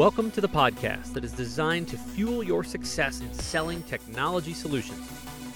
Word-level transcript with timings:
Welcome 0.00 0.30
to 0.30 0.40
the 0.40 0.48
podcast 0.48 1.12
that 1.12 1.24
is 1.24 1.32
designed 1.32 1.86
to 1.88 1.98
fuel 1.98 2.42
your 2.42 2.64
success 2.64 3.20
in 3.20 3.30
selling 3.34 3.82
technology 3.82 4.54
solutions. 4.54 5.06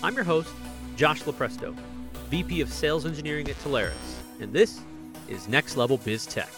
I'm 0.03 0.14
your 0.14 0.24
host, 0.24 0.53
Josh 0.96 1.22
Lupresto, 1.22 1.74
VP 2.29 2.61
of 2.61 2.71
Sales 2.71 3.07
Engineering 3.07 3.49
at 3.49 3.57
Telarus, 3.61 4.19
and 4.41 4.53
this 4.53 4.83
is 5.29 5.49
Next 5.49 5.79
Level 5.79 5.96
Biz 5.96 6.27
Tech. 6.27 6.51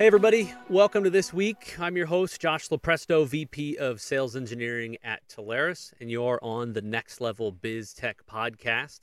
Hey, 0.00 0.06
everybody. 0.06 0.54
Welcome 0.70 1.04
to 1.04 1.10
this 1.10 1.30
week. 1.30 1.78
I'm 1.78 1.94
your 1.94 2.06
host, 2.06 2.40
Josh 2.40 2.70
Lupresto, 2.70 3.26
VP 3.26 3.76
of 3.76 4.00
Sales 4.00 4.34
Engineering 4.34 4.96
at 5.04 5.20
Telarus, 5.28 5.92
and 6.00 6.10
you're 6.10 6.38
on 6.42 6.72
the 6.72 6.80
Next 6.80 7.20
Level 7.20 7.52
Biz 7.52 7.92
Tech 7.92 8.24
podcast. 8.24 9.00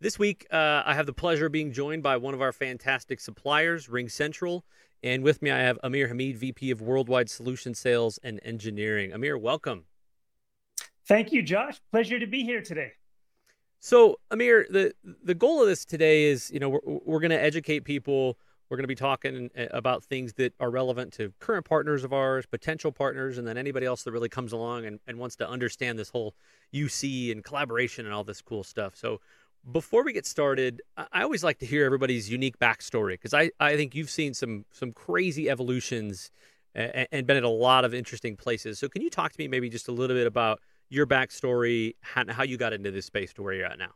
This 0.00 0.18
week, 0.18 0.46
uh, 0.50 0.82
I 0.86 0.94
have 0.94 1.04
the 1.04 1.12
pleasure 1.12 1.44
of 1.44 1.52
being 1.52 1.74
joined 1.74 2.02
by 2.02 2.16
one 2.16 2.32
of 2.32 2.40
our 2.40 2.52
fantastic 2.52 3.20
suppliers, 3.20 3.88
RingCentral. 3.88 4.62
And 5.02 5.22
with 5.22 5.42
me, 5.42 5.50
I 5.50 5.58
have 5.58 5.78
Amir 5.82 6.08
Hameed, 6.08 6.36
VP 6.36 6.70
of 6.70 6.80
Worldwide 6.80 7.28
Solution 7.28 7.74
Sales 7.74 8.18
and 8.22 8.40
Engineering. 8.42 9.12
Amir, 9.12 9.36
welcome. 9.36 9.84
Thank 11.04 11.32
you, 11.32 11.42
Josh. 11.42 11.78
Pleasure 11.90 12.18
to 12.18 12.26
be 12.26 12.44
here 12.44 12.62
today. 12.62 12.92
So, 13.80 14.16
Amir, 14.30 14.66
the 14.70 14.94
the 15.22 15.34
goal 15.34 15.60
of 15.60 15.68
this 15.68 15.84
today 15.84 16.24
is, 16.24 16.50
you 16.50 16.60
know, 16.60 16.70
we're, 16.70 16.80
we're 17.04 17.20
going 17.20 17.30
to 17.30 17.42
educate 17.42 17.80
people 17.80 18.38
we're 18.70 18.76
going 18.76 18.84
to 18.84 18.88
be 18.88 18.94
talking 18.94 19.50
uh, 19.58 19.66
about 19.72 20.04
things 20.04 20.34
that 20.34 20.54
are 20.60 20.70
relevant 20.70 21.12
to 21.14 21.32
current 21.40 21.66
partners 21.66 22.04
of 22.04 22.12
ours, 22.12 22.46
potential 22.46 22.92
partners, 22.92 23.36
and 23.36 23.46
then 23.46 23.58
anybody 23.58 23.84
else 23.84 24.04
that 24.04 24.12
really 24.12 24.28
comes 24.28 24.52
along 24.52 24.86
and, 24.86 25.00
and 25.08 25.18
wants 25.18 25.36
to 25.36 25.48
understand 25.48 25.98
this 25.98 26.08
whole 26.08 26.34
UC 26.72 27.32
and 27.32 27.42
collaboration 27.42 28.06
and 28.06 28.14
all 28.14 28.22
this 28.24 28.40
cool 28.40 28.62
stuff. 28.62 28.96
So, 28.96 29.20
before 29.72 30.02
we 30.04 30.14
get 30.14 30.24
started, 30.24 30.80
I 30.96 31.22
always 31.22 31.44
like 31.44 31.58
to 31.58 31.66
hear 31.66 31.84
everybody's 31.84 32.30
unique 32.30 32.58
backstory 32.58 33.12
because 33.12 33.34
I, 33.34 33.50
I 33.60 33.76
think 33.76 33.94
you've 33.94 34.08
seen 34.08 34.32
some 34.32 34.64
some 34.72 34.92
crazy 34.92 35.50
evolutions 35.50 36.30
and, 36.74 37.06
and 37.12 37.26
been 37.26 37.36
at 37.36 37.42
a 37.42 37.48
lot 37.48 37.84
of 37.84 37.92
interesting 37.92 38.36
places. 38.36 38.78
So, 38.78 38.88
can 38.88 39.02
you 39.02 39.10
talk 39.10 39.32
to 39.32 39.38
me 39.38 39.48
maybe 39.48 39.68
just 39.68 39.88
a 39.88 39.92
little 39.92 40.16
bit 40.16 40.26
about 40.26 40.60
your 40.88 41.06
backstory, 41.06 41.94
how, 42.00 42.24
how 42.28 42.42
you 42.42 42.56
got 42.56 42.72
into 42.72 42.90
this 42.90 43.06
space 43.06 43.32
to 43.34 43.42
where 43.42 43.52
you're 43.52 43.66
at 43.66 43.78
now? 43.78 43.90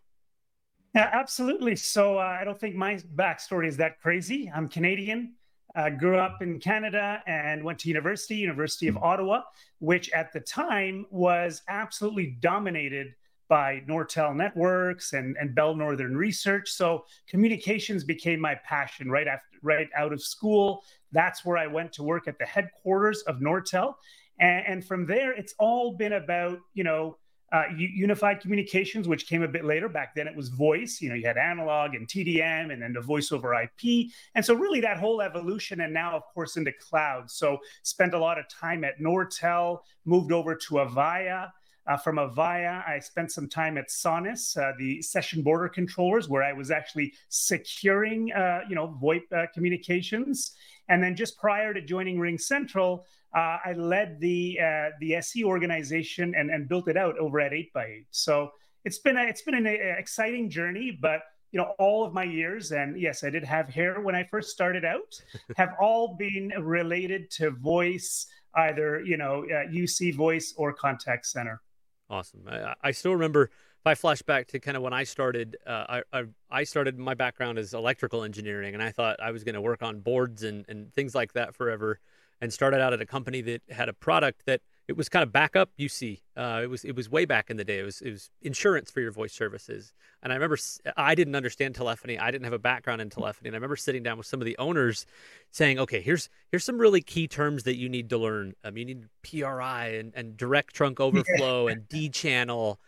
Yeah, 0.95 1.11
absolutely. 1.13 1.75
So 1.77 2.19
uh, 2.19 2.23
I 2.41 2.45
don't 2.45 2.59
think 2.59 2.77
my 2.77 2.97
backstory 3.17 3.67
is 3.67 3.77
that 3.79 4.01
crazy. 4.01 4.51
I'm 4.55 4.69
Canadian. 4.69 5.35
Uh, 5.75 5.91
grew 5.91 6.17
up 6.17 6.41
in 6.41 6.61
Canada 6.61 7.21
and 7.27 7.65
went 7.65 7.81
to 7.81 7.89
university, 7.89 8.37
University 8.37 8.87
of 8.87 8.97
Ottawa, 8.99 9.43
which 9.81 10.09
at 10.13 10.33
the 10.33 10.39
time 10.39 11.05
was 11.11 11.63
absolutely 11.69 12.37
dominated 12.41 13.15
by 13.49 13.83
Nortel 13.89 14.37
Networks 14.37 15.15
and, 15.15 15.37
and 15.41 15.53
Bell 15.53 15.75
Northern 15.75 16.17
Research. 16.17 16.71
So 16.71 17.05
communications 17.27 18.05
became 18.05 18.39
my 18.39 18.55
passion 18.55 19.11
right 19.11 19.27
after 19.27 19.49
right 19.63 19.89
out 19.97 20.13
of 20.13 20.23
school. 20.23 20.85
That's 21.11 21.45
where 21.45 21.57
I 21.57 21.67
went 21.67 21.93
to 21.95 22.05
work 22.05 22.29
at 22.29 22.39
the 22.39 22.45
headquarters 22.45 23.23
of 23.23 23.41
Nortel. 23.41 23.95
And, 24.39 24.65
and 24.67 24.85
from 24.85 25.07
there, 25.07 25.33
it's 25.33 25.55
all 25.59 25.97
been 25.97 26.13
about, 26.13 26.59
you 26.75 26.85
know, 26.85 27.17
uh, 27.55 27.67
unified 27.77 28.41
communications, 28.41 29.07
which 29.07 29.29
came 29.29 29.45
a 29.45 29.49
bit 29.49 29.65
later. 29.65 29.89
Back 29.89 30.17
then, 30.17 30.27
it 30.27 30.35
was 30.35 30.49
voice. 30.49 31.01
You 31.01 31.09
know, 31.09 31.15
you 31.15 31.25
had 31.25 31.39
analog 31.39 31.95
and 31.95 32.09
TDM, 32.09 32.73
and 32.73 32.83
then 32.83 32.93
the 32.93 33.01
voice 33.01 33.31
over 33.31 33.55
IP. 33.55 34.11
And 34.35 34.45
so, 34.45 34.55
really, 34.55 34.81
that 34.81 34.99
whole 34.99 35.23
evolution, 35.23 35.83
and 35.83 35.95
now, 35.95 36.17
of 36.17 36.25
course, 36.35 36.57
into 36.57 36.73
cloud. 36.73 37.31
So, 37.31 37.59
spent 37.85 38.13
a 38.13 38.19
lot 38.19 38.41
of 38.41 38.49
time 38.49 38.83
at 38.83 38.99
Nortel, 38.99 39.79
moved 40.05 40.33
over 40.33 40.57
to 40.57 40.75
Avaya. 40.75 41.53
Uh, 41.87 41.97
from 41.97 42.17
Avaya, 42.17 42.85
I 42.89 42.99
spent 42.99 43.31
some 43.31 43.49
time 43.49 43.79
at 43.79 43.89
Sonus, 43.89 44.57
uh, 44.57 44.73
the 44.77 45.01
session 45.01 45.43
border 45.43 45.69
controllers, 45.69 46.29
where 46.29 46.43
I 46.43 46.53
was 46.53 46.73
actually 46.73 47.13
securing, 47.29 48.33
uh, 48.33 48.63
you 48.69 48.75
know, 48.75 48.99
VoIP 49.01 49.33
uh, 49.33 49.47
communications. 49.55 50.57
And 50.89 51.01
then 51.01 51.15
just 51.15 51.39
prior 51.39 51.73
to 51.73 51.81
joining 51.81 52.17
RingCentral, 52.17 53.05
uh, 53.35 53.59
I 53.65 53.75
led 53.77 54.21
the 54.21 54.59
uh, 54.61 54.91
the 55.01 55.17
SE 55.17 55.45
organization 55.45 56.35
and, 56.37 56.51
and 56.51 56.69
built 56.69 56.89
it 56.89 56.97
out 56.97 57.19
over 57.19 57.41
at 57.41 57.53
8x8. 57.53 58.07
So 58.11 58.51
it's 58.85 58.99
been 58.99 59.17
a, 59.17 59.25
it's 59.25 59.43
been 59.43 59.55
an 59.55 59.67
exciting 59.67 60.51
journey, 60.51 60.97
but 61.01 61.23
you 61.55 61.59
know 61.59 61.73
all 61.79 62.05
of 62.05 62.13
my 62.13 62.25
years 62.25 62.73
and 62.73 63.01
yes 63.01 63.23
i 63.23 63.31
did 63.31 63.45
have 63.45 63.69
hair 63.69 64.01
when 64.01 64.17
i 64.17 64.25
first 64.25 64.51
started 64.51 64.85
out 64.85 65.15
have 65.57 65.71
all 65.81 66.17
been 66.17 66.53
related 66.59 67.31
to 67.31 67.53
voice 67.53 68.27
either 68.57 69.01
you 69.05 69.17
know 69.17 69.45
uh, 69.45 69.71
uc 69.71 70.15
voice 70.17 70.53
or 70.57 70.73
contact 70.73 71.25
center. 71.27 71.63
Awesome. 72.11 72.43
I, 72.49 72.75
I, 72.83 72.91
still 72.91 73.13
remember 73.13 73.45
if 73.45 73.87
i 73.87 73.95
flash 73.95 74.21
back 74.21 74.49
to 74.49 74.59
kind 74.59 74.77
of 74.77 74.83
when 74.83 74.93
i 74.93 75.05
started 75.05 75.57
uh, 75.65 75.85
I, 75.89 76.03
I, 76.13 76.25
I 76.51 76.65
started 76.65 76.99
my 76.99 77.15
background 77.15 77.61
is 77.61 77.73
electrical 77.73 78.25
engineering 78.25 78.75
and 78.75 78.83
i 78.83 78.91
thought 78.91 79.21
i 79.23 79.31
was 79.31 79.45
going 79.45 79.55
to 79.55 79.63
work 79.63 79.83
on 79.83 80.01
boards 80.01 80.43
and, 80.43 80.65
and 80.69 80.93
things 80.93 81.15
like 81.15 81.35
that 81.35 81.55
forever 81.55 82.01
and 82.41 82.53
started 82.53 82.81
out 82.81 82.93
at 82.93 83.01
a 83.01 83.07
company 83.07 83.41
that 83.43 83.63
had 83.71 83.89
a 83.89 83.93
product 83.93 84.47
that 84.47 84.61
it 84.87 84.97
was 84.97 85.09
kind 85.09 85.23
of 85.23 85.33
backup 85.33 85.71
UC. 85.79 86.21
Uh, 86.37 86.61
it 86.63 86.67
was 86.69 86.85
it 86.85 86.95
was 86.95 87.09
way 87.09 87.25
back 87.25 87.49
in 87.49 87.57
the 87.57 87.65
day. 87.65 87.79
It 87.79 87.85
was 87.85 88.03
it 88.03 88.11
was 88.11 88.31
insurance 88.43 88.91
for 88.91 89.01
your 89.01 89.13
voice 89.13 89.33
services. 89.33 89.95
And 90.23 90.33
I 90.33 90.37
remember 90.37 90.59
I 90.97 91.15
didn't 91.15 91.35
understand 91.37 91.75
telephony. 91.75 92.19
I 92.19 92.31
didn't 92.31 92.45
have 92.45 92.53
a 92.53 92.59
background 92.59 93.01
in 93.01 93.09
telephony. 93.09 93.49
And 93.49 93.55
I 93.55 93.59
remember 93.59 93.77
sitting 93.77 94.03
down 94.03 94.19
with 94.19 94.27
some 94.27 94.41
of 94.41 94.45
the 94.45 94.59
owners, 94.59 95.07
saying, 95.51 95.79
"Okay, 95.79 96.03
here's 96.03 96.29
here's 96.51 96.65
some 96.65 96.79
really 96.79 97.01
key 97.01 97.27
terms 97.27 97.63
that 97.63 97.77
you 97.77 97.89
need 97.89 98.11
to 98.11 98.19
learn. 98.19 98.55
Um, 98.63 98.77
you 98.77 98.85
need 98.85 99.09
PRI 99.23 99.87
and, 99.87 100.13
and 100.15 100.37
direct 100.37 100.75
trunk 100.75 101.01
overflow 101.01 101.69
and 101.69 101.89
D 101.89 102.11
channel." 102.11 102.79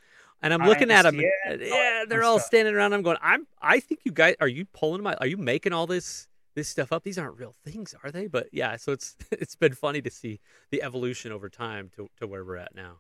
And 0.43 0.53
I'm 0.53 0.63
looking 0.67 0.91
at 0.91 1.03
them. 1.03 1.19
And, 1.47 1.63
yeah, 1.63 2.05
they're 2.07 2.23
all 2.23 2.39
standing 2.39 2.75
around. 2.75 2.93
I'm 2.93 3.03
going. 3.03 3.17
I'm. 3.23 3.47
I 3.63 3.81
think 3.81 4.03
you 4.05 4.13
guys 4.13 4.35
are 4.41 4.49
you 4.49 4.67
pulling 4.67 5.03
my. 5.03 5.15
Are 5.15 5.27
you 5.27 5.39
making 5.39 5.73
all 5.73 5.87
this? 5.87 6.29
This 6.57 6.69
stuff 6.69 6.91
up. 6.91 7.05
These 7.05 7.19
aren't 7.19 7.39
real 7.39 7.55
things, 7.65 7.95
are 8.03 8.11
they? 8.11 8.27
But 8.27 8.49
yeah, 8.53 8.77
so 8.77 8.91
it's 8.91 9.15
it's 9.31 9.55
been 9.55 9.75
funny 9.75 10.03
to 10.03 10.11
see 10.11 10.41
the 10.71 10.83
evolution 10.83 11.31
over 11.31 11.49
time 11.49 11.91
to, 11.95 12.11
to 12.19 12.27
where 12.27 12.45
we're 12.45 12.57
at 12.57 12.75
now. 12.75 12.97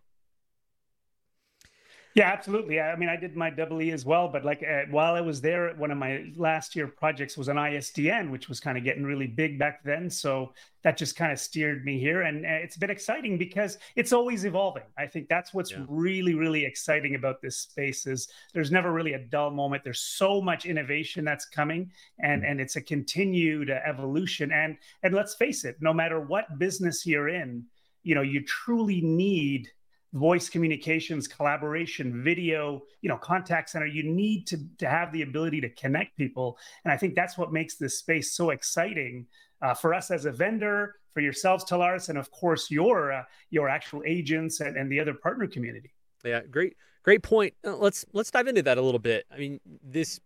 Yeah, 2.16 2.32
absolutely. 2.32 2.81
I 2.81 2.97
mean, 2.97 3.10
I 3.10 3.16
did 3.16 3.37
my 3.37 3.50
double 3.50 3.82
E 3.82 3.91
as 3.91 4.06
well, 4.06 4.27
but 4.27 4.43
like 4.43 4.62
uh, 4.62 4.84
while 4.91 5.15
I 5.15 5.21
was 5.21 5.43
there, 5.43 5.75
one 5.75 5.91
of 5.91 5.99
my 5.99 6.32
last 6.34 6.75
year 6.75 6.87
projects 6.87 7.37
was 7.37 7.49
an 7.49 7.59
ISDN, 7.59 8.31
which 8.31 8.49
was 8.49 8.59
kind 8.59 8.78
of 8.78 8.84
getting 8.84 9.04
really 9.04 9.27
big 9.27 9.59
back 9.59 9.84
then. 9.84 10.09
So 10.09 10.55
that 10.82 10.97
just 10.97 11.15
kind 11.15 11.31
of 11.31 11.38
steered 11.38 11.84
me 11.84 12.00
here, 12.00 12.22
and 12.22 12.47
uh, 12.47 12.49
it's 12.49 12.78
been 12.78 12.88
exciting 12.88 13.37
because 13.37 13.76
it's 13.97 14.15
always 14.15 14.47
evolving. 14.47 14.84
I 14.97 15.06
think 15.06 15.28
that's 15.28 15.53
what's 15.53 15.72
yeah. 15.72 15.84
really, 15.91 16.32
really 16.32 16.65
exciting 16.65 17.16
about 17.16 17.43
this 17.43 17.59
space 17.59 18.06
is 18.06 18.28
there's 18.55 18.71
never 18.71 18.94
really 18.94 19.12
a 19.12 19.19
dull 19.19 19.50
moment. 19.50 19.84
There's 19.84 20.00
so 20.00 20.41
much 20.41 20.65
innovation 20.65 21.22
that's 21.22 21.44
coming, 21.44 21.91
and 22.19 22.41
mm-hmm. 22.41 22.50
and 22.50 22.60
it's 22.62 22.76
a 22.76 22.81
continued 22.81 23.71
uh, 23.71 23.81
evolution. 23.84 24.53
And 24.53 24.78
and 25.03 25.15
let's 25.15 25.34
face 25.34 25.66
it, 25.66 25.76
no 25.82 25.93
matter 25.93 26.19
what 26.19 26.59
business 26.59 27.05
you're 27.05 27.28
in, 27.28 27.66
you 28.05 28.15
know, 28.15 28.22
you 28.22 28.43
truly 28.43 29.03
need 29.03 29.69
voice 30.16 30.49
communications 30.49 31.28
collaboration 31.28 32.22
video 32.22 32.82
you 33.03 33.09
know 33.09 33.16
contact 33.16 33.71
center. 33.71 33.87
You 33.87 34.03
need 34.03 34.47
to, 34.49 34.59
to 34.78 34.88
have 34.88 35.12
the 35.12 35.22
ability 35.22 35.60
to 35.60 35.69
connect 35.71 36.16
people. 36.16 36.59
And 36.84 36.93
i 36.93 36.97
think 36.97 37.15
that's 37.15 37.37
what 37.38 37.53
makes 37.53 37.77
this 37.77 37.99
space 37.99 38.32
so 38.32 38.50
exciting 38.50 39.26
uh, 39.62 39.75
for 39.75 39.94
us 39.94 40.10
as 40.10 40.25
a 40.26 40.32
vendor 40.32 40.97
for 41.12 41.21
yourselves 41.21 41.65
Telarus, 41.65 42.10
and 42.10 42.19
of 42.19 42.31
course 42.31 42.71
your 42.71 43.12
uh, 43.12 43.22
your 43.50 43.69
actual 43.69 44.03
agents 44.05 44.60
and, 44.60 44.76
and 44.76 44.93
the 44.93 45.00
other 45.00 45.15
partner 45.15 45.47
community. 45.47 45.93
Yeah 46.25 46.43
great 46.43 46.76
great 47.03 47.22
point. 47.22 47.55
Uh, 47.65 47.76
let's 47.76 48.05
let's 48.12 48.31
dive 48.31 48.49
into 48.49 48.62
that 48.62 48.78
a 48.78 48.82
little 48.82 48.99
bit. 48.99 49.25
I 49.32 49.38
mean 49.38 49.60
this 49.82 50.21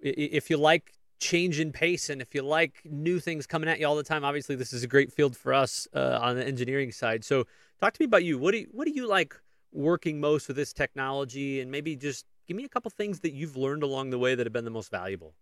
if 0.00 0.50
you 0.50 0.56
like 0.56 0.92
change 1.20 1.60
in 1.60 1.70
pace 1.70 2.10
and 2.10 2.20
if 2.20 2.34
you 2.34 2.42
like 2.42 2.82
new 2.84 3.20
things 3.20 3.46
coming 3.46 3.68
at 3.68 3.78
you 3.78 3.86
all 3.86 3.94
the 3.94 4.02
time 4.02 4.24
obviously 4.24 4.56
this 4.56 4.72
is 4.72 4.82
a 4.82 4.88
great 4.88 5.12
field 5.12 5.36
for 5.36 5.54
us 5.54 5.86
uh, 5.94 6.18
on 6.20 6.34
the 6.34 6.44
engineering 6.44 6.90
side. 6.90 7.24
So 7.24 7.44
talk 7.82 7.92
to 7.94 8.00
me 8.00 8.04
about 8.04 8.22
you. 8.22 8.38
What 8.38 8.52
do 8.52 8.58
you, 8.58 8.68
what 8.70 8.86
do 8.86 8.92
you 8.92 9.08
like 9.08 9.34
working 9.72 10.20
most 10.20 10.46
with 10.46 10.56
this 10.56 10.72
technology? 10.72 11.60
And 11.60 11.70
maybe 11.70 11.96
just 11.96 12.26
give 12.46 12.56
me 12.56 12.64
a 12.64 12.68
couple 12.68 12.90
things 12.90 13.20
that 13.20 13.32
you've 13.32 13.56
learned 13.56 13.82
along 13.82 14.10
the 14.10 14.18
way 14.18 14.36
that 14.36 14.46
have 14.46 14.52
been 14.52 14.64
the 14.64 14.70
most 14.70 14.90
valuable. 14.90 15.34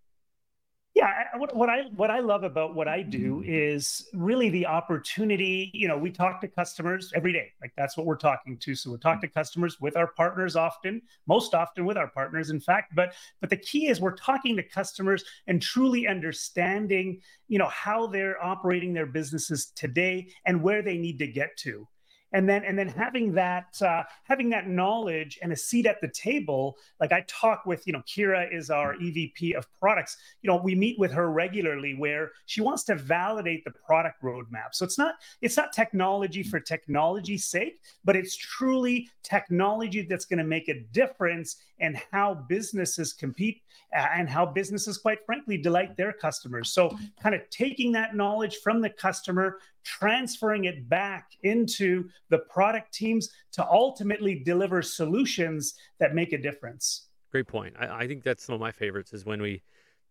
Yeah 0.95 1.13
what, 1.37 1.55
what 1.55 1.71
i 1.71 1.83
what 1.95 2.11
i 2.11 2.19
love 2.19 2.43
about 2.43 2.75
what 2.75 2.89
i 2.89 3.01
do 3.01 3.45
is 3.47 4.09
really 4.13 4.51
the 4.51 4.67
opportunity 4.67 5.71
you 5.73 5.87
know 5.87 5.97
we 5.97 6.11
talk 6.11 6.41
to 6.41 6.49
customers 6.49 7.13
every 7.15 7.33
day. 7.33 7.53
Like 7.61 7.73
that's 7.77 7.97
what 7.97 8.07
we're 8.07 8.17
talking 8.17 8.59
to. 8.59 8.75
So 8.75 8.91
we 8.91 8.99
talk 8.99 9.21
to 9.21 9.29
customers 9.29 9.81
with 9.81 9.97
our 9.97 10.09
partners 10.09 10.57
often 10.57 11.01
most 11.29 11.55
often 11.55 11.85
with 11.85 11.97
our 11.97 12.09
partners 12.09 12.51
in 12.51 12.59
fact. 12.59 12.97
But 12.97 13.15
but 13.41 13.51
the 13.51 13.57
key 13.57 13.87
is 13.87 14.01
we're 14.01 14.17
talking 14.17 14.57
to 14.57 14.65
customers 14.65 15.23
and 15.47 15.63
truly 15.63 16.09
understanding 16.09 17.21
you 17.47 17.59
know 17.59 17.69
how 17.69 18.09
they're 18.09 18.45
operating 18.45 18.93
their 18.93 19.07
businesses 19.07 19.67
today 19.77 20.29
and 20.45 20.61
where 20.61 20.83
they 20.83 20.99
need 20.99 21.21
to 21.21 21.29
get 21.29 21.57
to 21.59 21.87
and 22.33 22.49
then 22.49 22.65
and 22.65 22.79
then 22.79 22.89
having 22.89 23.33
that 23.33 23.81
uh, 23.83 24.03
having 24.25 24.51
that 24.51 24.69
knowledge 24.69 25.39
and 25.43 25.53
a 25.53 25.57
seat 25.57 25.87
at 25.87 26.01
the 26.01 26.09
table 26.09 26.77
like 27.01 27.13
i 27.13 27.25
talk 27.27 27.67
with 27.67 27.87
you 27.87 27.93
know 27.93 28.03
kira 28.07 28.53
is 28.53 28.71
our 28.71 28.95
evp 28.97 29.57
of 29.57 29.67
products. 29.79 30.17
You 30.43 30.49
know 30.49 30.57
we 30.57 30.75
meet 30.75 30.99
with 30.99 31.13
her 31.13 31.31
regularly 31.31 31.95
where 31.95 32.33
she 32.47 32.61
wants 32.61 32.85
to 32.85 32.95
validate 32.95 33.65
the 33.65 33.71
product 33.71 34.23
roadmap. 34.23 34.73
So 34.73 34.85
it's 34.85 34.99
not 34.99 35.15
it's 35.41 35.57
not 35.57 35.73
technology 35.73 36.43
for 36.43 36.61
technology's 36.61 37.45
sake 37.45 37.81
but 38.05 38.17
it's 38.17 38.37
truly 38.37 39.09
technology 39.23 40.03
that's 40.03 40.25
going 40.25 40.39
to 40.39 40.45
make 40.45 40.69
a 40.69 40.81
difference 40.93 41.57
in 41.79 41.99
how 42.13 42.35
businesses 42.35 43.13
compete 43.13 43.63
uh, 43.97 44.07
and 44.15 44.29
how 44.29 44.47
businesses 44.47 44.99
quite 44.99 45.25
frankly 45.27 45.57
delight 45.57 45.97
their 45.97 46.13
customers. 46.13 46.73
So 46.73 46.97
kind 47.23 47.35
of 47.35 47.49
taking 47.51 47.93
that 47.93 48.15
knowledge 48.15 48.59
from 48.63 48.81
the 48.81 48.91
customer 48.91 49.59
transferring 49.85 50.65
it 50.65 50.89
back 50.89 51.31
into 51.43 52.09
the 52.29 52.39
product 52.39 52.93
teams 52.93 53.31
to 53.53 53.67
ultimately 53.69 54.43
deliver 54.45 54.83
solutions 54.83 55.75
that 55.99 56.15
make 56.15 56.33
a 56.33 56.39
difference. 56.39 57.09
Great 57.31 57.47
point. 57.47 57.75
I, 57.79 58.03
I 58.03 58.07
think 58.07 58.25
that's 58.25 58.45
some 58.45 58.55
of 58.55 58.61
my 58.61 58.73
favorites 58.73 59.13
is 59.13 59.25
when 59.25 59.41
we 59.41 59.63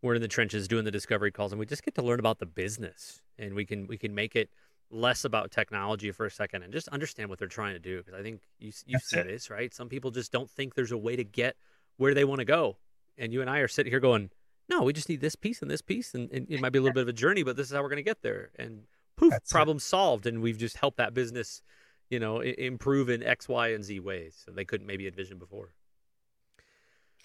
we're 0.02 0.16
in 0.16 0.22
the 0.22 0.28
trenches 0.28 0.68
doing 0.68 0.86
the 0.86 0.92
discovery 0.92 1.32
calls 1.32 1.52
and 1.52 1.60
we 1.60 1.66
just 1.66 1.84
get 1.84 1.94
to 1.96 2.02
learn 2.02 2.20
about 2.20 2.40
the 2.40 2.46
business 2.46 3.22
and 3.38 3.54
we 3.54 3.66
can 3.66 3.86
we 3.88 3.98
can 3.98 4.16
make 4.16 4.36
it 4.36 4.50
less 4.92 5.26
about 5.26 5.52
technology 5.52 6.12
for 6.12 6.26
a 6.26 6.32
second 6.32 6.64
and 6.64 6.74
just 6.74 6.88
understand 6.88 7.30
what 7.30 7.38
they're 7.38 7.48
trying 7.48 7.74
to 7.74 7.80
do 7.80 7.98
because 7.98 8.14
I 8.14 8.24
think 8.24 8.42
you 8.60 8.72
you 8.86 9.00
see 9.00 9.22
this 9.22 9.50
right. 9.50 9.74
Some 9.74 9.90
people 9.90 10.12
just 10.12 10.32
don't 10.32 10.50
think 10.50 10.76
there's 10.76 10.92
a 10.92 10.98
way 10.98 11.16
to 11.16 11.24
get 11.24 11.56
where 11.98 12.14
they 12.14 12.24
want 12.24 12.40
to 12.40 12.46
go, 12.46 12.78
and 13.18 13.34
you 13.34 13.42
and 13.42 13.50
I 13.50 13.60
are 13.60 13.68
sitting 13.68 13.92
here 13.92 14.00
going, 14.00 14.30
no, 14.70 14.84
we 14.84 14.94
just 14.94 15.10
need 15.10 15.20
this 15.20 15.36
piece 15.36 15.62
and 15.62 15.70
this 15.70 15.82
piece, 15.82 16.14
and, 16.14 16.32
and 16.32 16.48
it 16.50 16.62
might 16.62 16.72
be 16.72 16.80
a 16.80 16.82
little 16.82 16.94
bit 16.96 17.02
of 17.02 17.08
a 17.08 17.14
journey, 17.14 17.44
but 17.44 17.56
this 17.56 17.68
is 17.68 17.76
how 17.76 17.82
we're 17.82 17.90
going 17.90 17.98
to 17.98 18.04
get 18.04 18.22
there. 18.22 18.52
And 18.58 18.84
poof, 19.20 19.32
That's 19.32 19.52
problem 19.52 19.78
it. 19.78 19.82
solved, 19.82 20.26
and 20.26 20.42
we've 20.42 20.58
just 20.58 20.78
helped 20.78 20.98
that 20.98 21.14
business, 21.14 21.62
you 22.10 22.20
know, 22.20 22.42
improve 22.42 23.10
in 23.10 23.24
X, 23.24 23.48
Y, 23.50 23.70
and 23.70 23.84
Z 23.84 24.00
ways 24.00 24.44
that 24.46 24.56
they 24.56 24.66
couldn't 24.66 24.88
maybe 24.88 25.08
envision 25.08 25.38
before. 25.38 25.74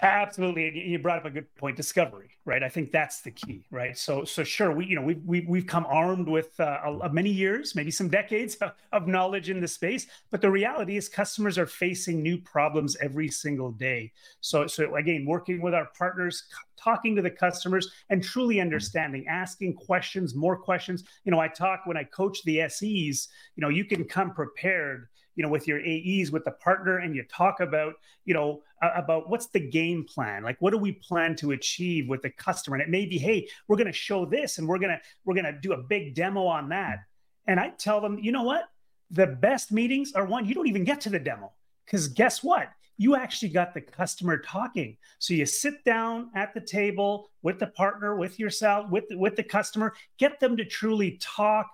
Absolutely, 0.02 0.86
you 0.88 0.98
brought 0.98 1.18
up 1.18 1.24
a 1.24 1.30
good 1.30 1.54
point. 1.54 1.76
Discovery, 1.76 2.30
right? 2.44 2.64
I 2.64 2.68
think 2.68 2.90
that's 2.90 3.20
the 3.20 3.30
key, 3.30 3.64
right? 3.70 3.96
So, 3.96 4.24
so 4.24 4.42
sure, 4.42 4.72
we 4.72 4.86
you 4.86 4.96
know 4.96 5.02
we've 5.02 5.22
we've, 5.24 5.48
we've 5.48 5.66
come 5.68 5.86
armed 5.88 6.28
with 6.28 6.58
uh, 6.58 6.80
a, 6.84 6.98
a 7.04 7.12
many 7.12 7.30
years, 7.30 7.76
maybe 7.76 7.92
some 7.92 8.08
decades 8.08 8.56
of 8.92 9.06
knowledge 9.06 9.50
in 9.50 9.60
the 9.60 9.68
space, 9.68 10.08
but 10.32 10.40
the 10.40 10.50
reality 10.50 10.96
is 10.96 11.08
customers 11.08 11.58
are 11.58 11.66
facing 11.66 12.22
new 12.22 12.36
problems 12.38 12.96
every 13.00 13.28
single 13.28 13.70
day. 13.70 14.12
So, 14.40 14.66
so 14.66 14.96
again, 14.96 15.24
working 15.24 15.62
with 15.62 15.74
our 15.74 15.88
partners, 15.96 16.42
talking 16.76 17.14
to 17.14 17.22
the 17.22 17.30
customers, 17.30 17.92
and 18.10 18.22
truly 18.22 18.60
understanding, 18.60 19.26
asking 19.28 19.74
questions, 19.74 20.34
more 20.34 20.56
questions. 20.56 21.04
You 21.24 21.30
know, 21.30 21.38
I 21.38 21.46
talk 21.46 21.82
when 21.86 21.96
I 21.96 22.02
coach 22.02 22.42
the 22.42 22.68
SEs. 22.68 23.28
You 23.54 23.60
know, 23.60 23.68
you 23.68 23.84
can 23.84 24.04
come 24.04 24.32
prepared 24.32 25.06
you 25.36 25.42
know 25.42 25.48
with 25.48 25.66
your 25.66 25.80
AEs 25.80 26.30
with 26.30 26.44
the 26.44 26.52
partner 26.52 26.98
and 26.98 27.14
you 27.14 27.24
talk 27.24 27.60
about 27.60 27.94
you 28.24 28.34
know 28.34 28.62
about 28.82 29.28
what's 29.28 29.46
the 29.48 29.60
game 29.60 30.04
plan? 30.04 30.42
Like 30.42 30.56
what 30.60 30.70
do 30.70 30.78
we 30.78 30.92
plan 30.92 31.36
to 31.36 31.52
achieve 31.52 32.08
with 32.08 32.22
the 32.22 32.30
customer? 32.30 32.76
And 32.76 32.82
it 32.82 32.90
may 32.90 33.06
be 33.06 33.18
hey 33.18 33.48
we're 33.68 33.76
going 33.76 33.86
to 33.86 33.92
show 33.92 34.24
this 34.24 34.58
and 34.58 34.68
we're 34.68 34.78
going 34.78 34.90
to 34.90 35.00
we're 35.24 35.34
going 35.34 35.52
to 35.52 35.58
do 35.60 35.72
a 35.72 35.82
big 35.82 36.14
demo 36.14 36.46
on 36.46 36.68
that. 36.70 37.00
And 37.46 37.60
I 37.60 37.70
tell 37.70 38.00
them 38.00 38.18
you 38.18 38.32
know 38.32 38.42
what? 38.42 38.64
The 39.10 39.26
best 39.26 39.72
meetings 39.72 40.12
are 40.14 40.24
one 40.24 40.46
you 40.46 40.54
don't 40.54 40.68
even 40.68 40.84
get 40.84 41.00
to 41.02 41.10
the 41.10 41.18
demo. 41.18 41.52
Because 41.84 42.08
guess 42.08 42.42
what 42.42 42.68
you 42.96 43.16
actually 43.16 43.48
got 43.48 43.74
the 43.74 43.80
customer 43.80 44.38
talking. 44.38 44.96
So 45.18 45.34
you 45.34 45.46
sit 45.46 45.84
down 45.84 46.30
at 46.34 46.54
the 46.54 46.60
table 46.60 47.30
with 47.42 47.58
the 47.58 47.66
partner, 47.68 48.16
with 48.16 48.38
yourself, 48.38 48.88
with 48.90 49.04
with 49.10 49.36
the 49.36 49.42
customer, 49.42 49.94
get 50.18 50.38
them 50.38 50.56
to 50.56 50.64
truly 50.64 51.18
talk, 51.20 51.68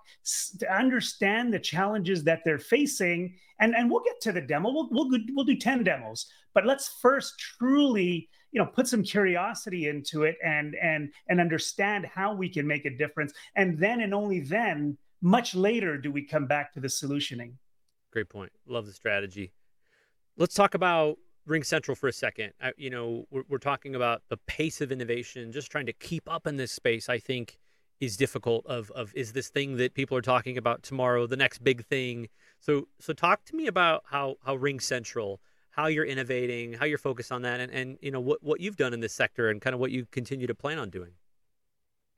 to 0.58 0.74
understand 0.74 1.52
the 1.52 1.58
challenges 1.58 2.24
that 2.24 2.40
they're 2.44 2.58
facing, 2.58 3.34
and 3.60 3.74
and 3.74 3.90
we'll 3.90 4.02
get 4.02 4.20
to 4.22 4.32
the 4.32 4.40
demo. 4.40 4.70
We'll 4.70 4.88
we'll 4.90 5.10
we'll 5.34 5.44
do 5.44 5.56
ten 5.56 5.84
demos, 5.84 6.26
but 6.54 6.66
let's 6.66 6.88
first 7.00 7.38
truly 7.38 8.28
you 8.52 8.60
know 8.60 8.66
put 8.66 8.88
some 8.88 9.02
curiosity 9.02 9.88
into 9.88 10.22
it 10.22 10.36
and 10.42 10.74
and 10.76 11.12
and 11.28 11.40
understand 11.40 12.06
how 12.06 12.34
we 12.34 12.48
can 12.48 12.66
make 12.66 12.86
a 12.86 12.96
difference, 12.96 13.32
and 13.56 13.78
then 13.78 14.00
and 14.00 14.14
only 14.14 14.40
then, 14.40 14.96
much 15.20 15.54
later, 15.54 15.98
do 15.98 16.10
we 16.10 16.24
come 16.24 16.46
back 16.46 16.72
to 16.72 16.80
the 16.80 16.88
solutioning. 16.88 17.52
Great 18.10 18.28
point. 18.28 18.50
Love 18.66 18.86
the 18.86 18.92
strategy. 18.92 19.52
Let's 20.36 20.54
talk 20.54 20.74
about 20.74 21.18
RingCentral 21.48 21.96
for 21.96 22.08
a 22.08 22.12
second. 22.12 22.52
I, 22.62 22.72
you 22.76 22.90
know, 22.90 23.26
we're, 23.30 23.42
we're 23.48 23.58
talking 23.58 23.94
about 23.94 24.22
the 24.28 24.36
pace 24.36 24.80
of 24.80 24.92
innovation, 24.92 25.52
just 25.52 25.70
trying 25.70 25.86
to 25.86 25.92
keep 25.92 26.30
up 26.30 26.46
in 26.46 26.56
this 26.56 26.72
space. 26.72 27.08
I 27.08 27.18
think 27.18 27.58
is 28.00 28.16
difficult. 28.16 28.66
Of 28.66 28.90
of 28.92 29.12
is 29.14 29.32
this 29.32 29.48
thing 29.48 29.76
that 29.76 29.94
people 29.94 30.16
are 30.16 30.22
talking 30.22 30.56
about 30.56 30.82
tomorrow 30.82 31.26
the 31.26 31.36
next 31.36 31.62
big 31.62 31.84
thing? 31.84 32.28
So 32.60 32.88
so 32.98 33.12
talk 33.12 33.44
to 33.46 33.56
me 33.56 33.66
about 33.66 34.04
how 34.06 34.36
how 34.44 34.56
RingCentral, 34.56 35.38
how 35.70 35.86
you're 35.86 36.04
innovating, 36.04 36.74
how 36.74 36.86
you're 36.86 36.98
focused 36.98 37.32
on 37.32 37.42
that, 37.42 37.60
and 37.60 37.72
and 37.72 37.98
you 38.00 38.10
know 38.10 38.20
what 38.20 38.42
what 38.42 38.60
you've 38.60 38.76
done 38.76 38.94
in 38.94 39.00
this 39.00 39.12
sector, 39.12 39.50
and 39.50 39.60
kind 39.60 39.74
of 39.74 39.80
what 39.80 39.90
you 39.90 40.06
continue 40.10 40.46
to 40.46 40.54
plan 40.54 40.78
on 40.78 40.90
doing. 40.90 41.12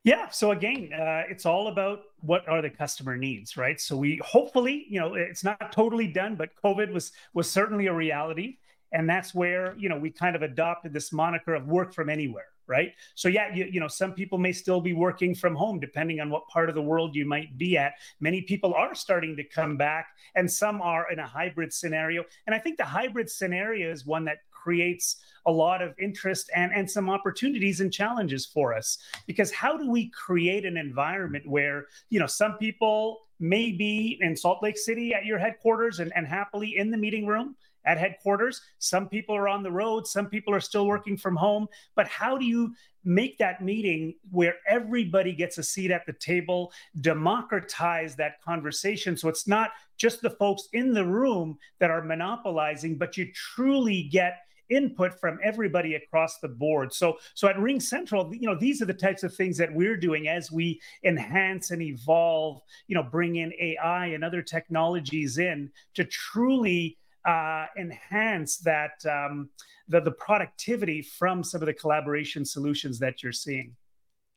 Yeah. 0.04 0.30
So 0.30 0.50
again, 0.50 0.90
uh, 0.92 1.22
it's 1.28 1.46
all 1.46 1.68
about 1.68 2.00
what 2.20 2.48
are 2.48 2.60
the 2.60 2.70
customer 2.70 3.16
needs, 3.16 3.56
right? 3.56 3.80
So 3.80 3.96
we 3.96 4.20
hopefully, 4.24 4.86
you 4.88 4.98
know, 4.98 5.14
it's 5.14 5.44
not 5.44 5.70
totally 5.70 6.08
done, 6.08 6.34
but 6.34 6.50
COVID 6.62 6.92
was 6.92 7.12
was 7.34 7.48
certainly 7.48 7.86
a 7.86 7.92
reality, 7.92 8.58
and 8.92 9.08
that's 9.08 9.32
where 9.32 9.76
you 9.78 9.88
know 9.88 9.96
we 9.96 10.10
kind 10.10 10.34
of 10.34 10.42
adopted 10.42 10.92
this 10.92 11.12
moniker 11.12 11.54
of 11.54 11.68
work 11.68 11.94
from 11.94 12.08
anywhere, 12.08 12.48
right? 12.66 12.92
So 13.14 13.28
yeah, 13.28 13.54
you, 13.54 13.66
you 13.66 13.78
know, 13.78 13.86
some 13.86 14.12
people 14.12 14.38
may 14.38 14.50
still 14.52 14.80
be 14.80 14.92
working 14.92 15.36
from 15.36 15.54
home 15.54 15.78
depending 15.78 16.20
on 16.20 16.30
what 16.30 16.48
part 16.48 16.68
of 16.68 16.74
the 16.74 16.82
world 16.82 17.14
you 17.14 17.24
might 17.24 17.56
be 17.56 17.78
at. 17.78 17.92
Many 18.18 18.42
people 18.42 18.74
are 18.74 18.96
starting 18.96 19.36
to 19.36 19.44
come 19.44 19.76
back, 19.76 20.08
and 20.34 20.50
some 20.50 20.82
are 20.82 21.12
in 21.12 21.20
a 21.20 21.26
hybrid 21.26 21.72
scenario. 21.72 22.24
And 22.48 22.56
I 22.56 22.58
think 22.58 22.76
the 22.76 22.84
hybrid 22.84 23.30
scenario 23.30 23.92
is 23.92 24.04
one 24.04 24.24
that 24.24 24.38
creates 24.62 25.16
a 25.46 25.52
lot 25.52 25.82
of 25.82 25.94
interest 25.98 26.50
and, 26.54 26.72
and 26.72 26.88
some 26.88 27.10
opportunities 27.10 27.80
and 27.80 27.92
challenges 27.92 28.46
for 28.46 28.74
us. 28.74 28.98
Because 29.26 29.50
how 29.50 29.76
do 29.76 29.90
we 29.90 30.08
create 30.10 30.64
an 30.64 30.76
environment 30.76 31.48
where, 31.48 31.86
you 32.10 32.20
know, 32.20 32.26
some 32.26 32.56
people 32.58 33.22
may 33.40 33.72
be 33.72 34.18
in 34.20 34.36
Salt 34.36 34.62
Lake 34.62 34.78
City 34.78 35.12
at 35.14 35.24
your 35.24 35.38
headquarters 35.38 35.98
and, 35.98 36.12
and 36.14 36.26
happily 36.26 36.76
in 36.76 36.90
the 36.90 36.96
meeting 36.96 37.26
room 37.26 37.56
at 37.84 37.98
headquarters. 37.98 38.60
Some 38.78 39.08
people 39.08 39.34
are 39.34 39.48
on 39.48 39.64
the 39.64 39.70
road, 39.72 40.06
some 40.06 40.26
people 40.26 40.54
are 40.54 40.60
still 40.60 40.86
working 40.86 41.16
from 41.16 41.34
home. 41.34 41.66
But 41.96 42.06
how 42.06 42.38
do 42.38 42.44
you 42.44 42.74
make 43.04 43.36
that 43.38 43.60
meeting 43.60 44.14
where 44.30 44.54
everybody 44.68 45.32
gets 45.32 45.58
a 45.58 45.62
seat 45.62 45.90
at 45.90 46.06
the 46.06 46.12
table, 46.12 46.72
democratize 47.00 48.14
that 48.14 48.40
conversation 48.42 49.16
so 49.16 49.28
it's 49.28 49.48
not 49.48 49.70
just 49.96 50.22
the 50.22 50.30
folks 50.30 50.68
in 50.72 50.94
the 50.94 51.04
room 51.04 51.58
that 51.80 51.90
are 51.90 52.02
monopolizing, 52.02 52.96
but 52.96 53.16
you 53.16 53.32
truly 53.32 54.04
get 54.04 54.38
input 54.74 55.18
from 55.20 55.38
everybody 55.42 55.94
across 55.94 56.38
the 56.38 56.48
board. 56.48 56.92
So, 56.92 57.18
so 57.34 57.48
at 57.48 57.56
RingCentral, 57.56 58.32
you 58.32 58.48
know, 58.48 58.58
these 58.58 58.82
are 58.82 58.86
the 58.86 58.94
types 58.94 59.22
of 59.22 59.34
things 59.34 59.56
that 59.58 59.72
we're 59.72 59.96
doing 59.96 60.28
as 60.28 60.50
we 60.50 60.80
enhance 61.04 61.70
and 61.70 61.82
evolve, 61.82 62.60
you 62.86 62.94
know, 62.94 63.02
bring 63.02 63.36
in 63.36 63.52
AI 63.60 64.06
and 64.06 64.24
other 64.24 64.42
technologies 64.42 65.38
in 65.38 65.70
to 65.94 66.04
truly 66.04 66.98
uh, 67.24 67.66
enhance 67.78 68.58
that 68.58 69.04
um, 69.08 69.48
the 69.88 70.00
the 70.00 70.10
productivity 70.10 71.02
from 71.02 71.44
some 71.44 71.62
of 71.62 71.66
the 71.66 71.74
collaboration 71.74 72.44
solutions 72.44 72.98
that 72.98 73.22
you're 73.22 73.32
seeing. 73.32 73.76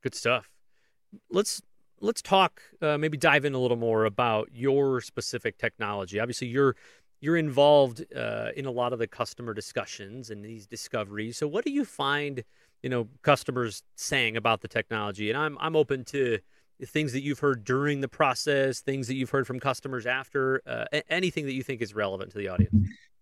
Good 0.04 0.16
stuff. 0.16 0.50
Let's 1.32 1.62
let's 2.02 2.22
talk 2.22 2.62
uh, 2.82 2.98
maybe 2.98 3.18
dive 3.18 3.46
in 3.46 3.54
a 3.54 3.60
little 3.60 3.78
more 3.78 4.06
about 4.06 4.50
your 4.54 5.02
specific 5.02 5.58
technology. 5.58 6.20
Obviously, 6.20 6.48
you're 6.48 6.76
you're 7.22 7.38
involved 7.38 8.06
uh, 8.16 8.50
in 8.56 8.66
a 8.66 8.72
lot 8.72 8.94
of 8.94 9.00
the 9.00 9.08
customer 9.08 9.54
discussions 9.54 10.30
and 10.30 10.44
these 10.44 10.68
discoveries. 10.68 11.38
So, 11.38 11.48
what 11.48 11.66
do 11.66 11.72
you 11.72 11.86
find, 11.86 12.44
you 12.84 12.90
know, 12.90 13.08
customers 13.22 13.84
saying 13.96 14.38
about 14.38 14.62
the 14.62 14.68
technology? 14.68 15.30
And 15.30 15.38
I'm 15.38 15.58
I'm 15.60 15.76
open 15.76 16.04
to 16.06 16.40
things 16.84 17.14
that 17.14 17.24
you've 17.24 17.40
heard 17.40 17.64
during 17.64 18.02
the 18.02 18.08
process, 18.08 18.82
things 18.82 19.08
that 19.08 19.16
you've 19.16 19.30
heard 19.30 19.48
from 19.48 19.60
customers 19.60 20.06
after, 20.06 20.62
uh, 20.68 20.86
anything 21.10 21.46
that 21.46 21.54
you 21.54 21.64
think 21.64 21.82
is 21.82 21.96
relevant 21.96 22.32
to 22.32 22.38
the 22.38 22.50
audience. 22.50 22.74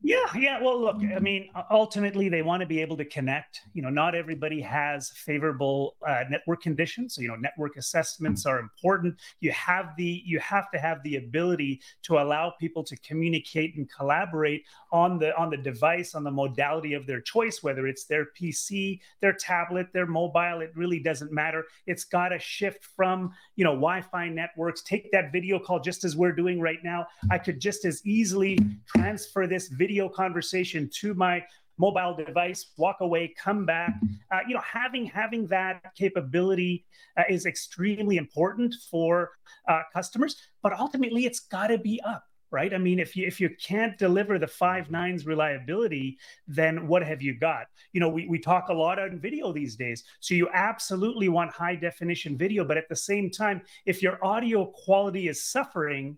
Yeah, 0.06 0.26
yeah. 0.36 0.62
Well, 0.62 0.82
look, 0.82 0.98
I 0.98 1.20
mean, 1.20 1.50
ultimately, 1.72 2.28
they 2.28 2.42
want 2.42 2.60
to 2.60 2.68
be 2.68 2.82
able 2.82 2.98
to 2.98 3.06
connect. 3.06 3.62
You 3.74 3.82
know, 3.82 3.90
not 3.90 4.16
everybody 4.16 4.60
has 4.60 5.12
favorable 5.12 5.96
uh, 6.06 6.26
network 6.30 6.62
conditions. 6.62 7.16
So, 7.16 7.22
you 7.22 7.30
know, 7.30 7.38
network 7.38 7.78
assessments 7.78 8.46
are 8.46 8.60
important. 8.60 9.16
You 9.40 9.54
have 9.54 9.96
the 9.96 10.22
you 10.26 10.40
have 10.40 10.70
to 10.72 10.78
have 10.78 11.02
the 11.04 11.16
ability 11.16 11.80
to 12.04 12.18
allow 12.18 12.54
people 12.60 12.84
to 12.84 12.98
communicate 12.98 13.78
and 13.78 13.90
collaborate 13.90 14.66
on 14.92 15.20
the 15.20 15.34
on 15.38 15.50
the 15.50 15.56
device, 15.56 16.16
on 16.16 16.26
the 16.26 16.32
modality 16.32 16.96
of 16.96 17.08
their 17.08 17.22
choice, 17.22 17.64
whether 17.64 17.88
it's 17.88 18.04
their 18.04 18.26
PC, 18.38 19.00
their 19.22 19.34
tablet, 19.34 19.88
their 19.94 20.06
mobile. 20.06 20.60
It 20.60 20.74
really 20.76 21.00
doesn't 21.00 21.32
matter. 21.32 21.64
It's 21.88 22.04
got 22.04 22.30
to 22.30 22.40
shift 22.40 22.84
from 22.84 23.32
you 23.56 23.64
know 23.64 23.72
Wi-Fi 23.72 24.28
networks. 24.28 24.82
Take 24.82 25.14
that 25.14 25.32
video 25.32 25.60
call 25.60 25.80
just 25.80 26.04
as 26.04 26.18
we're 26.18 26.34
doing 26.34 26.60
right 26.60 26.84
now. 26.84 27.08
I 27.32 27.38
could 27.38 27.62
just 27.62 27.86
as 27.86 28.06
easily 28.06 28.60
transfer 28.86 29.48
this 29.48 29.70
video 29.70 29.93
video 29.94 30.10
conversation 30.10 30.90
to 30.92 31.14
my 31.14 31.40
mobile 31.78 32.16
device 32.16 32.72
walk 32.78 32.98
away 33.02 33.32
come 33.38 33.64
back 33.64 33.94
uh, 34.32 34.40
you 34.48 34.56
know 34.56 34.62
having 34.62 35.06
having 35.06 35.46
that 35.46 35.94
capability 35.96 36.84
uh, 37.16 37.22
is 37.30 37.46
extremely 37.46 38.18
important 38.18 38.74
for 38.90 39.30
uh, 39.68 39.82
customers 39.94 40.36
but 40.64 40.74
ultimately 40.74 41.28
it's 41.28 41.42
got 41.42 41.68
to 41.68 41.78
be 41.78 42.02
up 42.04 42.24
right? 42.54 42.72
I 42.72 42.78
mean, 42.78 43.00
if 43.00 43.16
you 43.16 43.26
if 43.26 43.42
you 43.42 43.50
can't 43.60 43.98
deliver 43.98 44.38
the 44.38 44.48
five 44.48 44.92
nines 44.92 45.26
reliability, 45.26 46.20
then 46.48 46.88
what 46.88 47.04
have 47.04 47.20
you 47.20 47.34
got? 47.34 47.66
You 47.94 48.00
know, 48.00 48.10
we, 48.10 48.28
we 48.28 48.38
talk 48.38 48.70
a 48.70 48.74
lot 48.74 49.00
on 49.00 49.20
video 49.20 49.52
these 49.52 49.76
days. 49.76 50.04
So 50.20 50.36
you 50.36 50.48
absolutely 50.54 51.30
want 51.30 51.52
high 51.52 51.76
definition 51.76 52.38
video, 52.38 52.64
but 52.64 52.78
at 52.78 52.88
the 52.90 52.96
same 52.96 53.32
time, 53.32 53.64
if 53.88 54.04
your 54.04 54.24
audio 54.24 54.68
quality 54.68 55.30
is 55.30 55.44
suffering, 55.44 56.16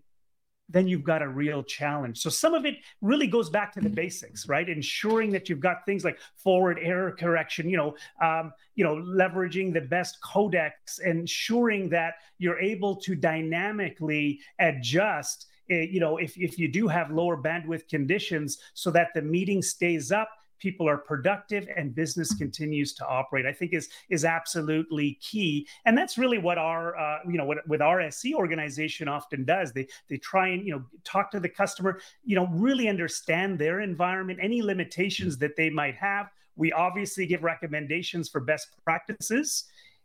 then 0.68 0.88
you've 0.88 1.04
got 1.04 1.22
a 1.22 1.28
real 1.28 1.62
challenge. 1.62 2.18
So 2.18 2.30
some 2.30 2.54
of 2.54 2.64
it 2.64 2.76
really 3.00 3.26
goes 3.26 3.50
back 3.50 3.72
to 3.74 3.80
the 3.80 3.88
basics, 3.88 4.48
right? 4.48 4.68
Ensuring 4.68 5.30
that 5.32 5.48
you've 5.48 5.60
got 5.60 5.86
things 5.86 6.04
like 6.04 6.18
forward 6.36 6.78
error 6.82 7.12
correction, 7.12 7.68
you 7.68 7.76
know, 7.76 7.96
um, 8.20 8.52
you 8.74 8.84
know, 8.84 8.96
leveraging 8.96 9.72
the 9.72 9.80
best 9.80 10.18
codecs, 10.24 11.00
ensuring 11.04 11.88
that 11.90 12.14
you're 12.38 12.58
able 12.58 12.96
to 12.96 13.14
dynamically 13.14 14.40
adjust 14.58 15.46
Eh, 15.68 15.86
you 15.90 16.00
know, 16.00 16.16
if, 16.16 16.36
if 16.36 16.58
you 16.58 16.68
do 16.68 16.86
have 16.86 17.10
lower 17.10 17.36
bandwidth 17.36 17.88
conditions 17.88 18.58
so 18.74 18.90
that 18.90 19.08
the 19.14 19.22
meeting 19.22 19.62
stays 19.62 20.12
up, 20.12 20.30
people 20.58 20.88
are 20.88 20.98
productive 20.98 21.68
and 21.76 21.94
business 21.94 22.34
continues 22.34 22.92
to 22.94 23.06
operate 23.06 23.46
i 23.46 23.52
think 23.52 23.72
is 23.72 23.88
is 24.08 24.24
absolutely 24.24 25.18
key. 25.20 25.66
And 25.84 25.96
that's 25.96 26.18
really 26.18 26.38
what 26.38 26.58
our 26.58 26.96
uh, 26.96 27.18
you 27.26 27.38
know 27.38 27.44
what 27.44 27.66
with 27.68 27.80
our 27.80 28.00
SE 28.00 28.34
organization 28.34 29.08
often 29.08 29.44
does. 29.44 29.72
They 29.72 29.86
they 30.08 30.18
try 30.18 30.48
and 30.48 30.66
you 30.66 30.72
know 30.72 30.84
talk 31.04 31.30
to 31.32 31.40
the 31.40 31.48
customer 31.48 32.00
you 32.24 32.36
know 32.36 32.46
really 32.48 32.88
understand 32.88 33.58
their 33.58 33.80
environment 33.80 34.38
any 34.42 34.62
limitations 34.62 35.38
that 35.38 35.56
they 35.56 35.70
might 35.70 35.96
have. 35.96 36.30
We 36.56 36.72
obviously 36.72 37.26
give 37.26 37.42
recommendations 37.42 38.28
for 38.28 38.40
best 38.40 38.68
practices 38.84 39.64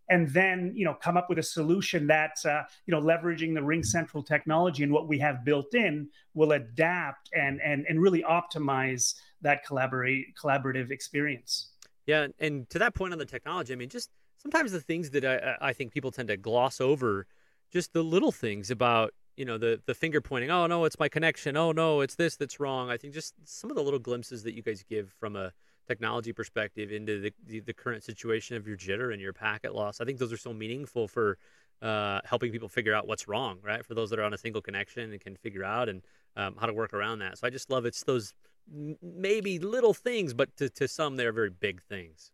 and 0.10 0.30
then 0.30 0.74
you 0.76 0.84
know 0.84 0.94
come 0.94 1.16
up 1.16 1.30
with 1.30 1.40
a 1.40 1.44
solution 1.44 2.08
that 2.08 2.38
uh, 2.46 2.64
you 2.86 2.92
know 2.92 3.02
leveraging 3.02 3.54
the 3.54 3.64
ring 3.64 3.84
central 3.84 4.24
technology 4.24 4.84
and 4.84 4.92
what 4.92 5.08
we 5.08 5.18
have 5.20 5.46
built 5.46 5.74
in 5.74 6.10
will 6.34 6.54
adapt 6.54 7.30
and 7.34 7.62
and 7.62 7.86
and 7.88 8.02
really 8.02 8.24
optimize 8.24 9.16
that 9.42 9.66
collaborate 9.66 10.28
collaborative 10.42 10.92
experience 10.92 11.72
yeah 12.06 12.28
and 12.40 12.70
to 12.70 12.80
that 12.80 12.94
point 12.94 13.14
on 13.14 13.20
the 13.20 13.26
technology 13.26 13.74
i 13.74 13.76
mean 13.76 13.90
just 13.90 14.10
sometimes 14.38 14.72
the 14.72 14.80
things 14.80 15.12
that 15.12 15.26
i 15.26 15.70
i 15.70 15.74
think 15.74 15.92
people 15.92 16.12
tend 16.12 16.28
to 16.28 16.38
gloss 16.38 16.82
over 16.82 17.26
just 17.72 17.94
the 17.94 18.04
little 18.04 18.32
things 18.32 18.72
about 18.72 19.14
you 19.38 19.46
know 19.46 19.58
the 19.58 19.82
the 19.86 19.94
finger 19.94 20.22
pointing 20.22 20.52
oh 20.52 20.68
no 20.68 20.86
it's 20.86 21.00
my 21.00 21.08
connection 21.10 21.56
oh 21.56 21.72
no 21.72 22.02
it's 22.02 22.16
this 22.16 22.36
that's 22.36 22.60
wrong 22.60 22.90
i 22.90 22.98
think 22.98 23.14
just 23.14 23.34
some 23.44 23.70
of 23.70 23.76
the 23.76 23.84
little 23.84 24.00
glimpses 24.00 24.44
that 24.44 24.54
you 24.54 24.62
guys 24.62 24.84
give 24.88 25.14
from 25.20 25.36
a 25.36 25.52
technology 25.88 26.32
perspective 26.32 26.92
into 26.92 27.20
the, 27.20 27.34
the, 27.48 27.60
the, 27.62 27.74
current 27.74 28.04
situation 28.04 28.56
of 28.56 28.68
your 28.68 28.78
jitter 28.78 29.12
and 29.12 29.22
your 29.22 29.34
packet 29.34 29.76
loss. 29.76 30.00
I 30.00 30.06
think 30.06 30.20
those 30.20 30.32
are 30.32 30.38
so 30.38 30.54
meaningful 30.54 31.08
for 31.08 31.38
uh, 31.82 32.22
helping 32.24 32.52
people 32.52 32.70
figure 32.70 32.94
out 32.94 33.08
what's 33.08 33.28
wrong, 33.28 33.58
right? 33.64 33.86
For 33.86 33.94
those 33.94 34.10
that 34.12 34.20
are 34.20 34.24
on 34.24 34.34
a 34.34 34.38
single 34.38 34.62
connection 34.62 35.12
and 35.12 35.20
can 35.20 35.36
figure 35.36 35.64
out 35.64 35.90
and 35.90 36.02
um, 36.38 36.56
how 36.60 36.68
to 36.68 36.74
work 36.74 36.94
around 36.94 37.20
that. 37.20 37.40
So 37.40 37.48
I 37.48 37.50
just 37.50 37.70
love 37.70 37.86
it's 37.86 38.04
those 38.04 38.34
maybe 39.02 39.60
little 39.60 39.94
things, 39.94 40.34
but 40.34 40.56
to, 40.58 40.70
to 40.70 40.88
some, 40.88 41.16
they're 41.16 41.32
very 41.32 41.50
big 41.50 41.82
things. 41.82 42.32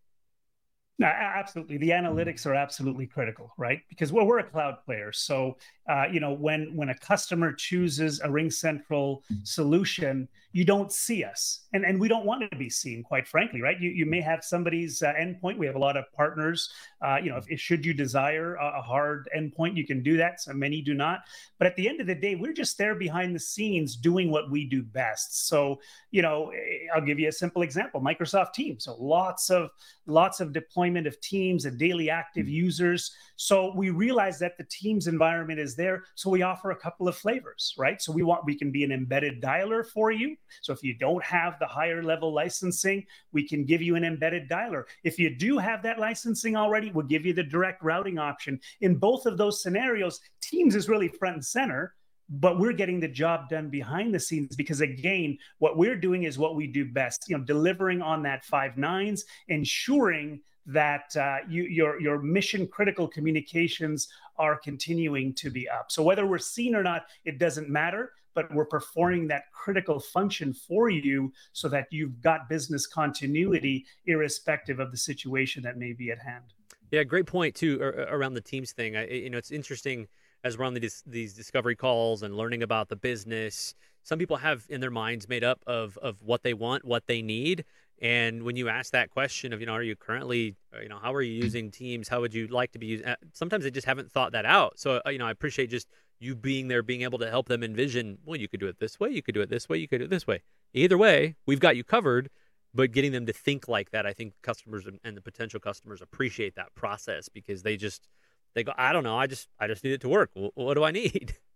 No, 0.99 1.07
absolutely. 1.07 1.77
The 1.77 1.91
hmm. 1.91 2.05
analytics 2.05 2.45
are 2.45 2.55
absolutely 2.55 3.05
critical, 3.05 3.51
right? 3.57 3.81
Because 3.89 4.11
well, 4.11 4.25
we're 4.25 4.39
a 4.39 4.43
cloud 4.43 4.77
player, 4.85 5.11
so 5.11 5.57
uh, 5.87 6.05
you 6.11 6.19
know 6.19 6.33
when 6.33 6.75
when 6.75 6.89
a 6.89 6.97
customer 6.97 7.53
chooses 7.53 8.19
a 8.21 8.27
RingCentral 8.27 9.21
solution, 9.43 10.27
you 10.51 10.65
don't 10.65 10.91
see 10.91 11.23
us, 11.23 11.67
and 11.73 11.85
and 11.85 11.99
we 11.99 12.07
don't 12.07 12.25
want 12.25 12.49
to 12.49 12.57
be 12.57 12.69
seen, 12.69 13.03
quite 13.03 13.27
frankly, 13.27 13.61
right? 13.61 13.79
You 13.79 13.91
you 13.91 14.05
may 14.05 14.21
have 14.21 14.43
somebody's 14.43 15.03
uh, 15.03 15.13
endpoint. 15.13 15.57
We 15.57 15.65
have 15.65 15.75
a 15.75 15.79
lot 15.79 15.95
of 15.95 16.05
partners. 16.13 16.69
Uh, 17.01 17.17
you 17.23 17.29
know, 17.29 17.39
if, 17.47 17.59
should 17.59 17.85
you 17.85 17.93
desire 17.93 18.55
a, 18.55 18.79
a 18.79 18.81
hard 18.81 19.29
endpoint, 19.37 19.77
you 19.77 19.85
can 19.85 20.01
do 20.01 20.17
that. 20.17 20.41
So 20.41 20.53
many 20.53 20.81
do 20.81 20.93
not. 20.93 21.19
But 21.57 21.67
at 21.67 21.75
the 21.75 21.87
end 21.87 22.01
of 22.01 22.07
the 22.07 22.15
day, 22.15 22.35
we're 22.35 22.53
just 22.53 22.77
there 22.77 22.95
behind 22.95 23.35
the 23.35 23.39
scenes 23.39 23.95
doing 23.95 24.31
what 24.31 24.49
we 24.49 24.65
do 24.65 24.83
best. 24.83 25.47
So 25.47 25.79
you 26.11 26.21
know, 26.21 26.49
eh, 26.49 26.87
I'll 26.93 27.05
give 27.05 27.19
you 27.19 27.29
a 27.29 27.31
simple 27.31 27.61
example: 27.61 28.01
Microsoft 28.01 28.53
Teams. 28.53 28.83
So 28.83 28.95
lots 28.99 29.49
of 29.49 29.69
lots 30.05 30.39
of 30.39 30.53
deployment 30.53 31.07
of 31.07 31.19
Teams 31.21 31.65
and 31.65 31.77
daily 31.77 32.09
active 32.09 32.45
mm-hmm. 32.45 32.65
users. 32.65 33.15
So 33.35 33.73
we 33.75 33.91
realize 33.91 34.39
that 34.39 34.57
the 34.57 34.65
Teams 34.65 35.07
environment 35.07 35.59
is 35.59 35.75
there. 35.77 36.03
So 36.15 36.29
we 36.29 36.41
offer 36.41 36.71
a 36.71 36.75
couple 36.75 37.07
of 37.07 37.15
flavors, 37.15 37.73
right? 37.77 38.01
So 38.01 38.11
we 38.11 38.23
want 38.23 38.45
we 38.45 38.57
can 38.57 38.71
be 38.71 38.83
an 38.83 38.91
embedded 38.91 39.41
dialer 39.41 39.85
for 39.85 40.11
you. 40.11 40.35
So 40.61 40.73
if 40.73 40.83
you 40.83 40.95
don't 40.97 41.23
have 41.23 41.57
the 41.59 41.67
higher 41.67 42.03
level 42.03 42.33
licensing, 42.33 43.05
we 43.31 43.47
can 43.47 43.63
give 43.63 43.81
you 43.81 43.95
an 43.95 44.03
embedded 44.03 44.49
dialer. 44.49 44.83
If 45.03 45.19
you 45.19 45.35
do 45.35 45.57
have 45.57 45.83
that 45.83 45.99
licensing 45.99 46.57
already, 46.57 46.91
we'll 46.91 47.05
give 47.05 47.25
you 47.25 47.33
the 47.33 47.43
direct 47.43 47.83
routing 47.83 48.17
option. 48.17 48.59
In 48.81 48.95
both 48.95 49.25
of 49.25 49.37
those 49.37 49.61
scenarios, 49.61 50.19
Teams 50.41 50.75
is 50.75 50.89
really 50.89 51.07
front 51.07 51.35
and 51.35 51.45
center 51.45 51.93
but 52.29 52.59
we're 52.59 52.73
getting 52.73 52.99
the 52.99 53.07
job 53.07 53.47
done 53.49 53.69
behind 53.69 54.13
the 54.13 54.19
scenes 54.19 54.55
because 54.55 54.81
again 54.81 55.37
what 55.59 55.77
we're 55.77 55.95
doing 55.95 56.23
is 56.23 56.37
what 56.37 56.55
we 56.55 56.67
do 56.67 56.85
best 56.85 57.25
you 57.27 57.37
know 57.37 57.43
delivering 57.43 58.01
on 58.01 58.21
that 58.23 58.43
five 58.43 58.77
nines 58.77 59.23
ensuring 59.47 60.39
that 60.67 61.15
uh, 61.15 61.37
you, 61.49 61.63
your 61.63 61.99
your 61.99 62.21
mission 62.21 62.67
critical 62.67 63.07
communications 63.07 64.09
are 64.37 64.57
continuing 64.57 65.33
to 65.33 65.49
be 65.49 65.67
up. 65.67 65.91
So 65.91 66.03
whether 66.03 66.25
we're 66.27 66.37
seen 66.37 66.75
or 66.75 66.83
not, 66.83 67.05
it 67.25 67.39
doesn't 67.39 67.69
matter. 67.69 68.11
But 68.33 68.53
we're 68.53 68.65
performing 68.65 69.27
that 69.29 69.51
critical 69.51 69.99
function 69.99 70.53
for 70.53 70.91
you 70.91 71.33
so 71.53 71.67
that 71.69 71.87
you've 71.89 72.21
got 72.21 72.47
business 72.47 72.85
continuity, 72.85 73.83
irrespective 74.05 74.79
of 74.79 74.91
the 74.91 74.97
situation 74.97 75.63
that 75.63 75.77
may 75.77 75.91
be 75.93 76.11
at 76.11 76.19
hand. 76.19 76.43
Yeah, 76.91 77.03
great 77.03 77.25
point 77.25 77.55
too 77.55 77.81
around 77.81 78.35
the 78.35 78.41
teams 78.41 78.73
thing. 78.73 78.95
I, 78.95 79.07
you 79.07 79.31
know, 79.31 79.39
it's 79.39 79.49
interesting 79.49 80.07
as 80.43 80.55
we're 80.55 80.65
on 80.65 80.75
these 80.75 81.03
these 81.07 81.33
discovery 81.33 81.75
calls 81.75 82.21
and 82.21 82.35
learning 82.35 82.61
about 82.61 82.89
the 82.89 82.95
business. 82.95 83.73
Some 84.03 84.19
people 84.19 84.37
have 84.37 84.65
in 84.69 84.81
their 84.81 84.91
minds 84.91 85.27
made 85.27 85.43
up 85.43 85.61
of 85.65 85.97
of 85.97 86.21
what 86.21 86.43
they 86.43 86.53
want, 86.53 86.85
what 86.85 87.07
they 87.07 87.23
need, 87.23 87.65
and 87.99 88.43
when 88.43 88.55
you 88.55 88.69
ask 88.69 88.91
that 88.91 89.09
question 89.09 89.53
of, 89.53 89.59
you 89.59 89.65
know, 89.65 89.73
are 89.73 89.81
you 89.81 89.95
currently, 89.95 90.55
uh, 90.75 90.81
you 90.81 90.89
know, 90.89 90.99
how 91.01 91.13
are 91.13 91.21
you 91.21 91.33
using 91.33 91.71
Teams? 91.71 92.07
How 92.07 92.21
would 92.21 92.33
you 92.33 92.47
like 92.47 92.71
to 92.73 92.79
be 92.79 92.87
using? 92.87 93.07
Uh, 93.07 93.15
sometimes 93.33 93.63
they 93.63 93.71
just 93.71 93.87
haven't 93.87 94.11
thought 94.11 94.33
that 94.33 94.45
out. 94.45 94.77
So, 94.77 95.01
uh, 95.05 95.09
you 95.09 95.17
know, 95.17 95.25
I 95.25 95.31
appreciate 95.31 95.69
just 95.69 95.87
you 96.19 96.35
being 96.35 96.67
there, 96.67 96.83
being 96.83 97.01
able 97.01 97.19
to 97.19 97.29
help 97.29 97.47
them 97.47 97.63
envision. 97.63 98.19
Well, 98.23 98.39
you 98.39 98.47
could 98.47 98.59
do 98.59 98.67
it 98.67 98.79
this 98.79 98.99
way, 98.99 99.09
you 99.09 99.23
could 99.23 99.33
do 99.33 99.41
it 99.41 99.49
this 99.49 99.67
way, 99.67 99.77
you 99.77 99.87
could 99.87 99.99
do 99.99 100.05
it 100.05 100.09
this 100.09 100.27
way. 100.27 100.43
Either 100.73 100.97
way, 100.97 101.35
we've 101.45 101.59
got 101.59 101.75
you 101.75 101.83
covered. 101.83 102.29
But 102.73 102.91
getting 102.91 103.11
them 103.11 103.25
to 103.25 103.33
think 103.33 103.67
like 103.67 103.89
that, 103.91 104.05
I 104.05 104.13
think 104.13 104.33
customers 104.43 104.87
and 105.03 105.17
the 105.17 105.21
potential 105.21 105.59
customers 105.59 106.01
appreciate 106.01 106.55
that 106.55 106.75
process 106.75 107.27
because 107.27 107.63
they 107.63 107.75
just 107.75 108.07
they 108.53 108.63
go, 108.63 108.73
I 108.77 108.93
don't 108.93 109.03
know, 109.03 109.17
I 109.17 109.25
just 109.25 109.47
I 109.59 109.67
just 109.67 109.83
need 109.83 109.93
it 109.93 110.01
to 110.01 110.09
work. 110.09 110.29
What 110.33 110.75
do 110.75 110.83
I 110.83 110.91
need? 110.91 111.35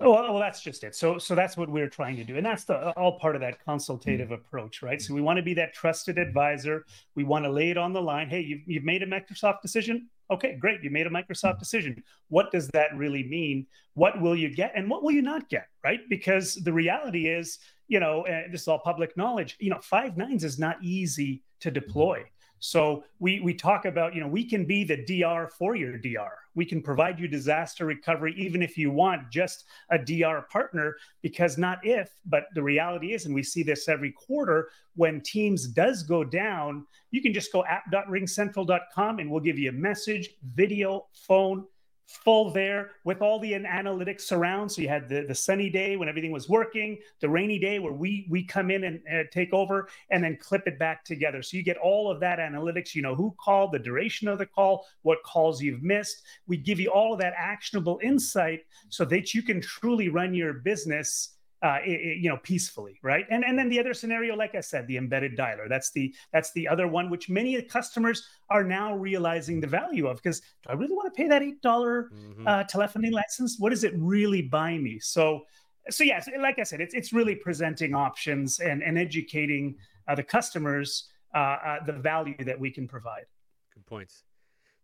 Oh, 0.00 0.10
well, 0.10 0.38
that's 0.38 0.60
just 0.60 0.82
it. 0.84 0.94
So, 0.94 1.18
so 1.18 1.34
that's 1.34 1.56
what 1.56 1.68
we're 1.68 1.88
trying 1.88 2.16
to 2.16 2.24
do, 2.24 2.36
and 2.36 2.44
that's 2.44 2.64
the 2.64 2.90
all 2.92 3.18
part 3.18 3.34
of 3.36 3.40
that 3.42 3.64
consultative 3.64 4.30
mm. 4.30 4.34
approach, 4.34 4.82
right? 4.82 5.00
So, 5.00 5.14
we 5.14 5.20
want 5.20 5.36
to 5.36 5.42
be 5.42 5.54
that 5.54 5.72
trusted 5.72 6.18
advisor. 6.18 6.84
We 7.14 7.24
want 7.24 7.44
to 7.44 7.50
lay 7.50 7.70
it 7.70 7.78
on 7.78 7.92
the 7.92 8.02
line. 8.02 8.28
Hey, 8.28 8.40
you've, 8.40 8.62
you've 8.66 8.84
made 8.84 9.02
a 9.02 9.06
Microsoft 9.06 9.62
decision. 9.62 10.08
Okay, 10.30 10.56
great. 10.58 10.82
You 10.82 10.90
made 10.90 11.06
a 11.06 11.10
Microsoft 11.10 11.58
decision. 11.58 12.02
What 12.28 12.50
does 12.50 12.68
that 12.68 12.96
really 12.96 13.24
mean? 13.24 13.66
What 13.94 14.20
will 14.20 14.34
you 14.34 14.52
get, 14.54 14.72
and 14.74 14.90
what 14.90 15.02
will 15.02 15.12
you 15.12 15.22
not 15.22 15.48
get, 15.48 15.68
right? 15.84 16.00
Because 16.08 16.54
the 16.54 16.72
reality 16.72 17.28
is, 17.28 17.58
you 17.86 18.00
know, 18.00 18.24
this 18.50 18.62
is 18.62 18.68
all 18.68 18.78
public 18.78 19.16
knowledge. 19.16 19.56
You 19.60 19.70
know, 19.70 19.80
five 19.80 20.16
nines 20.16 20.44
is 20.44 20.58
not 20.58 20.82
easy 20.82 21.42
to 21.60 21.70
deploy. 21.70 22.24
So 22.64 23.04
we 23.18 23.40
we 23.40 23.52
talk 23.52 23.84
about, 23.84 24.14
you 24.14 24.22
know, 24.22 24.26
we 24.26 24.42
can 24.42 24.64
be 24.64 24.84
the 24.84 25.04
DR 25.04 25.50
for 25.50 25.76
your 25.76 25.98
DR. 25.98 26.32
We 26.54 26.64
can 26.64 26.80
provide 26.80 27.20
you 27.20 27.28
disaster 27.28 27.84
recovery 27.84 28.34
even 28.38 28.62
if 28.62 28.78
you 28.78 28.90
want 28.90 29.30
just 29.30 29.64
a 29.90 29.98
DR 29.98 30.48
partner 30.50 30.96
because 31.20 31.58
not 31.58 31.84
if, 31.84 32.10
but 32.24 32.44
the 32.54 32.62
reality 32.62 33.12
is 33.12 33.26
and 33.26 33.34
we 33.34 33.42
see 33.42 33.62
this 33.62 33.86
every 33.86 34.12
quarter 34.12 34.70
when 34.96 35.20
Teams 35.20 35.68
does 35.68 36.04
go 36.04 36.24
down, 36.24 36.86
you 37.10 37.20
can 37.20 37.34
just 37.34 37.52
go 37.52 37.66
app.ringcentral.com 37.66 39.18
and 39.18 39.30
we'll 39.30 39.40
give 39.40 39.58
you 39.58 39.68
a 39.68 39.72
message, 39.72 40.30
video, 40.54 41.04
phone, 41.12 41.66
full 42.06 42.50
there 42.50 42.90
with 43.04 43.22
all 43.22 43.38
the 43.38 43.52
analytics 43.52 44.30
around. 44.32 44.68
So 44.68 44.82
you 44.82 44.88
had 44.88 45.08
the, 45.08 45.24
the 45.26 45.34
sunny 45.34 45.70
day 45.70 45.96
when 45.96 46.08
everything 46.08 46.32
was 46.32 46.48
working, 46.48 46.98
the 47.20 47.28
rainy 47.28 47.58
day 47.58 47.78
where 47.78 47.92
we 47.92 48.26
we 48.30 48.44
come 48.44 48.70
in 48.70 48.84
and 48.84 49.00
uh, 49.12 49.24
take 49.32 49.52
over, 49.52 49.88
and 50.10 50.22
then 50.22 50.36
clip 50.40 50.66
it 50.66 50.78
back 50.78 51.04
together. 51.04 51.42
So 51.42 51.56
you 51.56 51.62
get 51.62 51.76
all 51.78 52.10
of 52.10 52.20
that 52.20 52.38
analytics. 52.38 52.94
You 52.94 53.02
know 53.02 53.14
who 53.14 53.34
called, 53.38 53.72
the 53.72 53.78
duration 53.78 54.28
of 54.28 54.38
the 54.38 54.46
call, 54.46 54.86
what 55.02 55.22
calls 55.24 55.62
you've 55.62 55.82
missed. 55.82 56.22
We 56.46 56.56
give 56.56 56.80
you 56.80 56.90
all 56.90 57.12
of 57.12 57.20
that 57.20 57.34
actionable 57.36 58.00
insight 58.02 58.60
so 58.88 59.04
that 59.06 59.34
you 59.34 59.42
can 59.42 59.60
truly 59.60 60.08
run 60.08 60.34
your 60.34 60.54
business 60.54 61.33
uh, 61.64 61.78
it, 61.82 62.18
you 62.18 62.28
know, 62.28 62.36
peacefully, 62.42 62.98
right? 63.02 63.24
And 63.30 63.42
and 63.42 63.58
then 63.58 63.70
the 63.70 63.80
other 63.80 63.94
scenario, 63.94 64.36
like 64.36 64.54
I 64.54 64.60
said, 64.60 64.86
the 64.86 64.98
embedded 64.98 65.34
dialer. 65.34 65.66
That's 65.66 65.90
the 65.92 66.14
that's 66.30 66.52
the 66.52 66.68
other 66.68 66.86
one 66.86 67.08
which 67.08 67.30
many 67.30 67.60
customers 67.62 68.28
are 68.50 68.62
now 68.62 68.94
realizing 68.94 69.60
the 69.60 69.66
value 69.66 70.06
of 70.06 70.18
because 70.18 70.40
do 70.40 70.68
I 70.68 70.74
really 70.74 70.94
want 70.94 71.12
to 71.12 71.16
pay 71.16 71.26
that 71.26 71.42
eight 71.42 71.62
mm-hmm. 71.62 72.46
uh, 72.46 72.64
telephony 72.64 73.10
license? 73.10 73.56
What 73.58 73.70
does 73.70 73.82
it 73.82 73.94
really 73.96 74.42
buy 74.42 74.76
me? 74.76 74.98
So 75.00 75.46
so 75.88 76.04
yes, 76.04 76.28
like 76.38 76.58
I 76.58 76.64
said, 76.64 76.82
it's 76.82 76.92
it's 76.92 77.14
really 77.14 77.34
presenting 77.34 77.94
options 77.94 78.60
and 78.60 78.82
and 78.82 78.98
educating 78.98 79.76
uh, 80.06 80.14
the 80.14 80.22
customers 80.22 81.08
uh, 81.34 81.38
uh, 81.38 81.84
the 81.86 81.94
value 81.94 82.44
that 82.44 82.60
we 82.60 82.70
can 82.70 82.86
provide. 82.86 83.24
Good 83.72 83.86
points. 83.86 84.22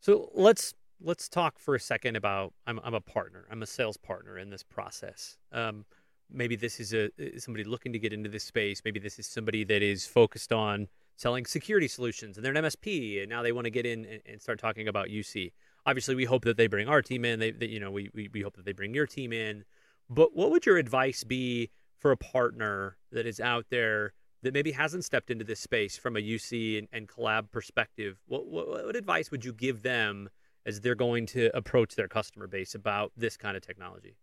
So 0.01 0.31
let's 0.33 0.73
let's 1.03 1.29
talk 1.29 1.59
for 1.59 1.75
a 1.75 1.81
second 1.81 2.17
about 2.17 2.55
I'm 2.67 2.81
I'm 2.83 2.95
a 2.95 3.03
partner. 3.03 3.47
I'm 3.51 3.63
a 3.63 3.67
sales 3.67 3.99
partner 3.99 4.39
in 4.39 4.49
this 4.49 4.63
process. 4.63 5.37
Um, 5.53 5.85
maybe 6.33 6.57
this 6.57 6.81
is 6.81 6.93
a 6.93 7.11
somebody 7.39 7.65
looking 7.65 7.93
to 7.93 7.99
get 7.99 8.13
into 8.13 8.29
this 8.29 8.45
space. 8.45 8.83
Maybe 8.85 9.01
this 9.01 9.19
is 9.19 9.27
somebody 9.27 9.65
that 9.65 9.83
is 9.83 10.07
focused 10.07 10.53
on 10.53 10.89
selling 11.17 11.45
security 11.45 11.89
solutions 11.89 12.37
and 12.37 12.45
they're 12.45 12.57
an 12.57 12.65
MSP, 12.65 13.21
and 13.23 13.29
now 13.29 13.43
they 13.43 13.53
want 13.53 13.67
to 13.67 13.71
get 13.71 13.87
in 13.87 14.05
and, 14.05 14.21
and 14.27 14.41
start 14.41 14.59
talking 14.59 14.89
about 14.89 15.09
UC. 15.09 15.53
Obviously, 15.87 16.15
we 16.15 16.25
hope 16.25 16.45
that 16.45 16.57
they 16.57 16.67
bring 16.67 16.89
our 16.89 17.03
team 17.03 17.25
in. 17.25 17.41
They, 17.41 17.51
they 17.51 17.67
you 17.67 17.81
know, 17.81 17.91
we, 17.91 18.11
we 18.15 18.29
we 18.33 18.41
hope 18.43 18.57
that 18.57 18.65
they 18.65 18.73
bring 18.73 18.95
your 18.95 19.07
team 19.07 19.33
in. 19.33 19.65
But 20.09 20.35
what 20.35 20.51
would 20.51 20.67
your 20.67 20.77
advice 20.77 21.25
be 21.25 21.71
for 21.99 22.11
a 22.11 22.17
partner 22.17 22.97
that 23.13 23.27
is 23.27 23.41
out 23.41 23.67
there 23.71 24.13
that 24.43 24.55
maybe 24.55 24.73
hasn't 24.73 25.05
stepped 25.05 25.31
into 25.31 25.45
this 25.45 25.61
space 25.61 25.97
from 25.97 26.17
a 26.17 26.21
UC 26.21 26.79
and, 26.79 26.89
and 26.93 27.09
collab 27.09 27.51
perspective? 27.51 28.19
What, 28.27 28.47
what 28.47 28.69
what 28.69 28.97
advice 28.97 29.31
would 29.31 29.45
you 29.45 29.53
give 29.53 29.83
them 29.83 30.31
as 30.67 30.81
they're 30.81 30.95
going 30.95 31.27
to 31.27 31.55
approach 31.57 31.95
their 31.95 32.09
customer 32.09 32.47
base 32.47 32.75
about 32.75 33.13
this 33.17 33.37
kind 33.37 33.57
of 33.57 33.63
technology? 33.63 34.17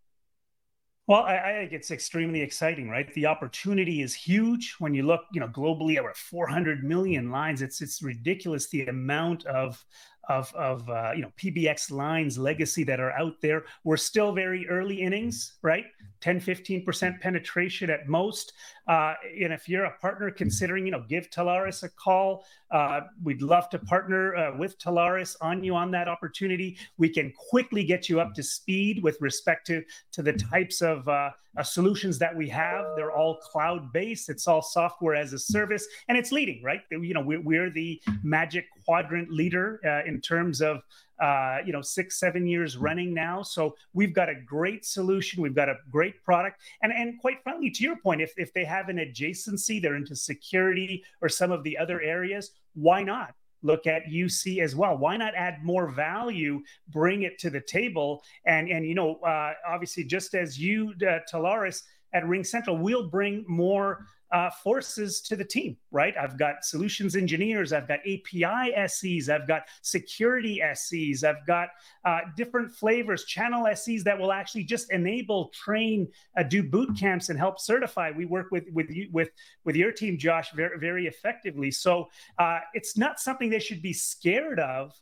Well, 1.08 1.24
I, 1.24 1.38
I, 1.38 1.54
think 1.54 1.72
it's 1.72 1.90
extremely 1.90 2.42
exciting, 2.42 2.90
right? 2.90 3.12
The 3.14 3.28
opportunity 3.28 4.02
is 4.02 4.14
huge 4.14 4.76
when 4.80 4.94
you 4.94 5.04
look, 5.04 5.22
you 5.32 5.40
know, 5.40 5.48
globally 5.48 5.98
over 5.98 6.12
400 6.14 6.84
million 6.84 7.32
lines. 7.32 7.62
It's 7.62 7.82
it's 7.82 8.02
ridiculous 8.02 8.68
the 8.68 8.88
amount 8.88 9.46
of 9.46 9.84
of 10.28 10.54
of 10.54 10.90
uh, 10.90 11.14
you 11.16 11.22
know 11.22 11.32
PBX 11.38 11.92
lines 11.92 12.38
legacy 12.38 12.84
that 12.84 13.00
are 13.00 13.14
out 13.14 13.36
there. 13.42 13.64
We're 13.86 13.96
still 13.96 14.34
very 14.34 14.68
early 14.68 15.02
innings, 15.02 15.54
right? 15.62 15.86
10, 16.20 16.42
15% 16.42 17.22
penetration 17.22 17.90
at 17.90 18.10
most. 18.10 18.52
Uh, 18.88 19.14
and 19.42 19.52
if 19.52 19.68
you're 19.68 19.86
a 19.86 19.98
partner 20.00 20.32
considering, 20.32 20.86
you 20.86 20.92
know, 20.92 21.04
give 21.08 21.30
Telarus 21.30 21.84
a 21.84 21.90
call. 21.90 22.46
Uh, 22.72 23.02
we'd 23.24 23.42
love 23.42 23.70
to 23.70 23.80
partner 23.80 24.36
uh, 24.36 24.58
with 24.58 24.78
Telarus 24.80 25.36
on 25.42 25.64
you 25.64 25.76
on 25.76 25.92
that 25.92 26.08
opportunity. 26.08 26.78
We 26.98 27.10
can 27.10 27.34
quickly 27.50 27.84
get 27.84 28.10
you 28.10 28.20
up 28.20 28.34
to 28.36 28.44
speed 28.44 29.04
with 29.04 29.18
respect 29.22 29.68
to, 29.68 29.84
to 30.12 30.22
the 30.22 30.34
types 30.34 30.82
of 30.82 31.08
uh, 31.08 31.32
uh, 31.58 31.64
solutions 31.64 32.20
that 32.20 32.36
we 32.36 32.48
have. 32.50 32.86
They're 32.96 33.12
all 33.12 33.38
cloud 33.38 33.92
based. 33.94 34.30
It's 34.30 34.48
all 34.48 34.62
software 34.62 35.16
as 35.16 35.34
a 35.34 35.40
service, 35.40 35.88
and 36.08 36.18
it's 36.18 36.32
leading, 36.32 36.62
right? 36.64 36.82
You 36.92 37.14
know, 37.14 37.22
we're, 37.22 37.42
we're 37.42 37.70
the 37.70 38.02
magic 38.24 38.66
quadrant 38.86 39.32
leader 39.32 39.80
uh, 39.86 40.08
in 40.08 40.22
terms 40.22 40.62
of 40.62 40.82
uh, 41.20 41.58
you 41.66 41.74
know 41.74 41.82
six 41.82 42.20
seven 42.20 42.48
years 42.48 42.78
running 42.78 43.14
now. 43.14 43.42
So 43.42 43.76
we've 43.94 44.14
got 44.14 44.30
a 44.30 44.36
great 44.36 44.86
solution. 44.86 45.42
We've 45.42 45.56
got 45.56 45.70
a 45.70 45.78
great 45.90 46.24
product. 46.24 46.62
And 46.82 46.92
and 46.92 47.20
quite 47.20 47.42
frankly 47.44 47.72
to 47.72 47.84
your 47.84 47.98
point 47.98 48.22
if, 48.22 48.34
if 48.38 48.54
they 48.54 48.66
have 48.66 48.90
an 48.90 48.98
adjacency 48.98 49.82
they're 49.82 49.96
into 49.96 50.16
security 50.16 51.04
or 51.22 51.30
some 51.30 51.52
of 51.52 51.64
the 51.64 51.78
other 51.78 52.02
areas 52.02 52.52
why 52.74 53.04
not 53.04 53.34
look 53.64 53.88
at 53.88 54.06
UC 54.06 54.62
as 54.62 54.76
well. 54.76 54.98
Why 54.98 55.18
not 55.18 55.34
add 55.36 55.64
more 55.64 55.90
value, 55.90 56.62
bring 56.90 57.24
it 57.24 57.40
to 57.40 57.50
the 57.50 57.62
table, 57.62 58.24
and 58.46 58.70
and 58.70 58.86
you 58.86 58.96
know, 58.96 59.16
uh, 59.16 59.54
obviously, 59.68 60.04
just 60.04 60.36
as 60.36 60.60
you, 60.60 60.94
uh, 61.02 61.20
Telarus 61.32 61.84
at 62.14 62.24
RingCentral, 62.24 62.80
we'll 62.80 63.10
bring 63.10 63.44
more 63.48 64.06
uh, 64.32 64.50
forces 64.50 65.22
to 65.22 65.36
the 65.36 65.44
team, 65.44 65.78
right? 65.92 66.14
I've 66.18 66.38
got 66.38 66.66
solutions 66.66 67.16
engineers, 67.16 67.72
I've 67.72 67.88
got 67.88 68.00
API 68.00 68.74
SEs, 68.88 69.30
I've 69.30 69.48
got 69.48 69.64
security 69.82 70.62
SEs, 70.74 71.24
I've 71.24 71.46
got 71.46 71.70
uh, 72.06 72.20
different 72.36 72.72
flavors, 72.72 73.26
channel 73.26 73.68
SEs 73.76 74.04
that 74.04 74.18
will 74.18 74.32
actually 74.32 74.64
just 74.64 74.92
enable, 74.92 75.50
train, 75.50 76.08
uh, 76.38 76.44
do 76.44 76.64
boot 76.64 76.98
camps, 76.98 77.30
and 77.30 77.40
help 77.40 77.60
certify. 77.60 78.12
We 78.12 78.26
work 78.26 78.48
with 78.52 78.66
with 78.74 78.90
you, 78.90 79.10
with 79.12 79.30
with 79.64 79.76
your 79.76 79.92
team, 79.92 80.18
Josh, 80.18 80.52
very 80.52 80.78
very 80.78 81.08
effectively. 81.08 81.72
So 81.72 82.10
uh, 82.38 82.60
it's 82.74 82.98
not 82.98 83.20
something 83.20 83.50
they 83.50 83.60
should 83.60 83.82
be 83.82 83.94
scared 83.94 84.60
of, 84.60 84.94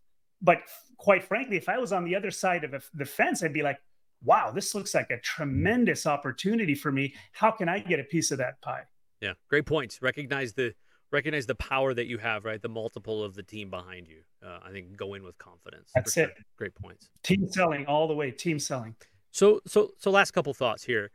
but 0.42 0.60
quite 0.98 1.24
frankly, 1.24 1.58
if 1.58 1.70
I 1.70 1.78
was 1.78 1.92
on 1.92 2.06
the 2.06 2.16
other 2.16 2.32
side 2.32 2.64
of 2.64 2.74
the 2.94 3.06
fence, 3.06 3.44
I'd 3.44 3.54
be 3.54 3.64
like, 3.64 3.80
wow, 4.24 4.52
this 4.52 4.76
looks 4.76 4.94
like 4.94 5.12
a 5.12 5.20
tremendous 5.20 6.06
opportunity 6.06 6.76
for 6.76 6.92
me. 6.92 7.14
How 7.32 7.52
can 7.52 7.70
I 7.70 7.80
get 7.80 8.00
a 8.00 8.04
piece 8.04 8.32
of 8.32 8.40
that 8.40 8.62
pie? 8.62 8.84
Yeah, 9.26 9.34
great 9.50 9.66
points. 9.66 10.04
Recognize 10.04 10.54
the 10.54 10.76
recognize 11.12 11.48
the 11.48 11.56
power 11.56 11.96
that 11.96 12.06
you 12.06 12.20
have, 12.20 12.46
right? 12.46 12.62
The 12.62 12.70
multiple 12.70 13.24
of 13.24 13.34
the 13.34 13.42
team 13.42 13.72
behind 13.72 14.08
you. 14.08 14.22
Uh, 14.46 14.60
I 14.64 14.70
think 14.72 14.96
go 14.96 15.16
in 15.16 15.24
with 15.24 15.36
confidence. 15.40 15.90
That's 15.96 16.16
it. 16.18 16.30
Great 16.58 16.76
points. 16.76 17.10
Team 17.24 17.50
selling 17.50 17.88
all 17.88 18.08
the 18.08 18.14
way. 18.14 18.30
Team 18.30 18.60
selling. 18.60 18.96
So 19.32 19.62
so 19.66 19.94
so 19.98 20.12
last 20.12 20.32
couple 20.32 20.54
thoughts 20.54 20.84
here. 20.84 21.10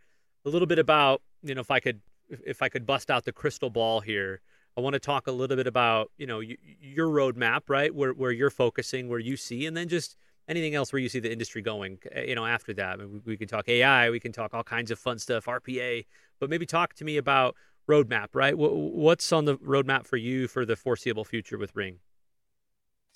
A 0.44 0.48
little 0.48 0.66
bit 0.66 0.80
about 0.80 1.22
you 1.44 1.54
know 1.54 1.60
if 1.60 1.70
I 1.70 1.78
could 1.78 2.00
if, 2.28 2.62
I 2.62 2.68
could 2.68 2.84
bust 2.84 3.12
out 3.12 3.24
the 3.24 3.32
crystal 3.32 3.70
ball 3.70 4.00
here. 4.00 4.40
I 4.76 4.80
want 4.80 4.94
to 4.94 5.00
talk 5.00 5.26
a 5.28 5.32
little 5.32 5.56
bit 5.56 5.68
about 5.68 6.10
you 6.18 6.26
know 6.26 6.40
your 6.40 7.06
roadmap, 7.08 7.62
right? 7.68 7.94
Where 7.94 8.12
where 8.12 8.32
you're 8.32 8.50
focusing, 8.50 9.08
where 9.08 9.20
you 9.20 9.36
see, 9.36 9.66
and 9.66 9.76
then 9.76 9.88
just 9.88 10.16
anything 10.48 10.74
else 10.74 10.92
where 10.92 11.00
you 11.00 11.08
see 11.08 11.20
the 11.20 11.32
industry 11.32 11.62
going. 11.62 11.98
Eh, 12.10 12.24
you 12.24 12.34
know, 12.34 12.44
after 12.44 12.74
that, 12.74 12.94
I 12.94 12.96
mean, 12.96 13.12
we, 13.12 13.20
we 13.24 13.36
can 13.36 13.46
talk 13.46 13.68
AI, 13.68 14.10
we 14.10 14.18
can 14.18 14.32
talk 14.32 14.52
all 14.52 14.64
kinds 14.64 14.90
of 14.90 14.98
fun 14.98 15.18
stuff, 15.18 15.46
RPA, 15.46 16.04
but 16.40 16.50
maybe 16.50 16.66
talk 16.66 16.94
to 16.94 17.04
me 17.04 17.16
about 17.16 17.54
roadmap, 17.88 18.28
right? 18.34 18.56
What's 18.56 19.32
on 19.32 19.44
the 19.44 19.56
roadmap 19.56 20.06
for 20.06 20.16
you 20.16 20.48
for 20.48 20.64
the 20.64 20.76
foreseeable 20.76 21.24
future 21.24 21.58
with 21.58 21.74
Ring? 21.74 21.98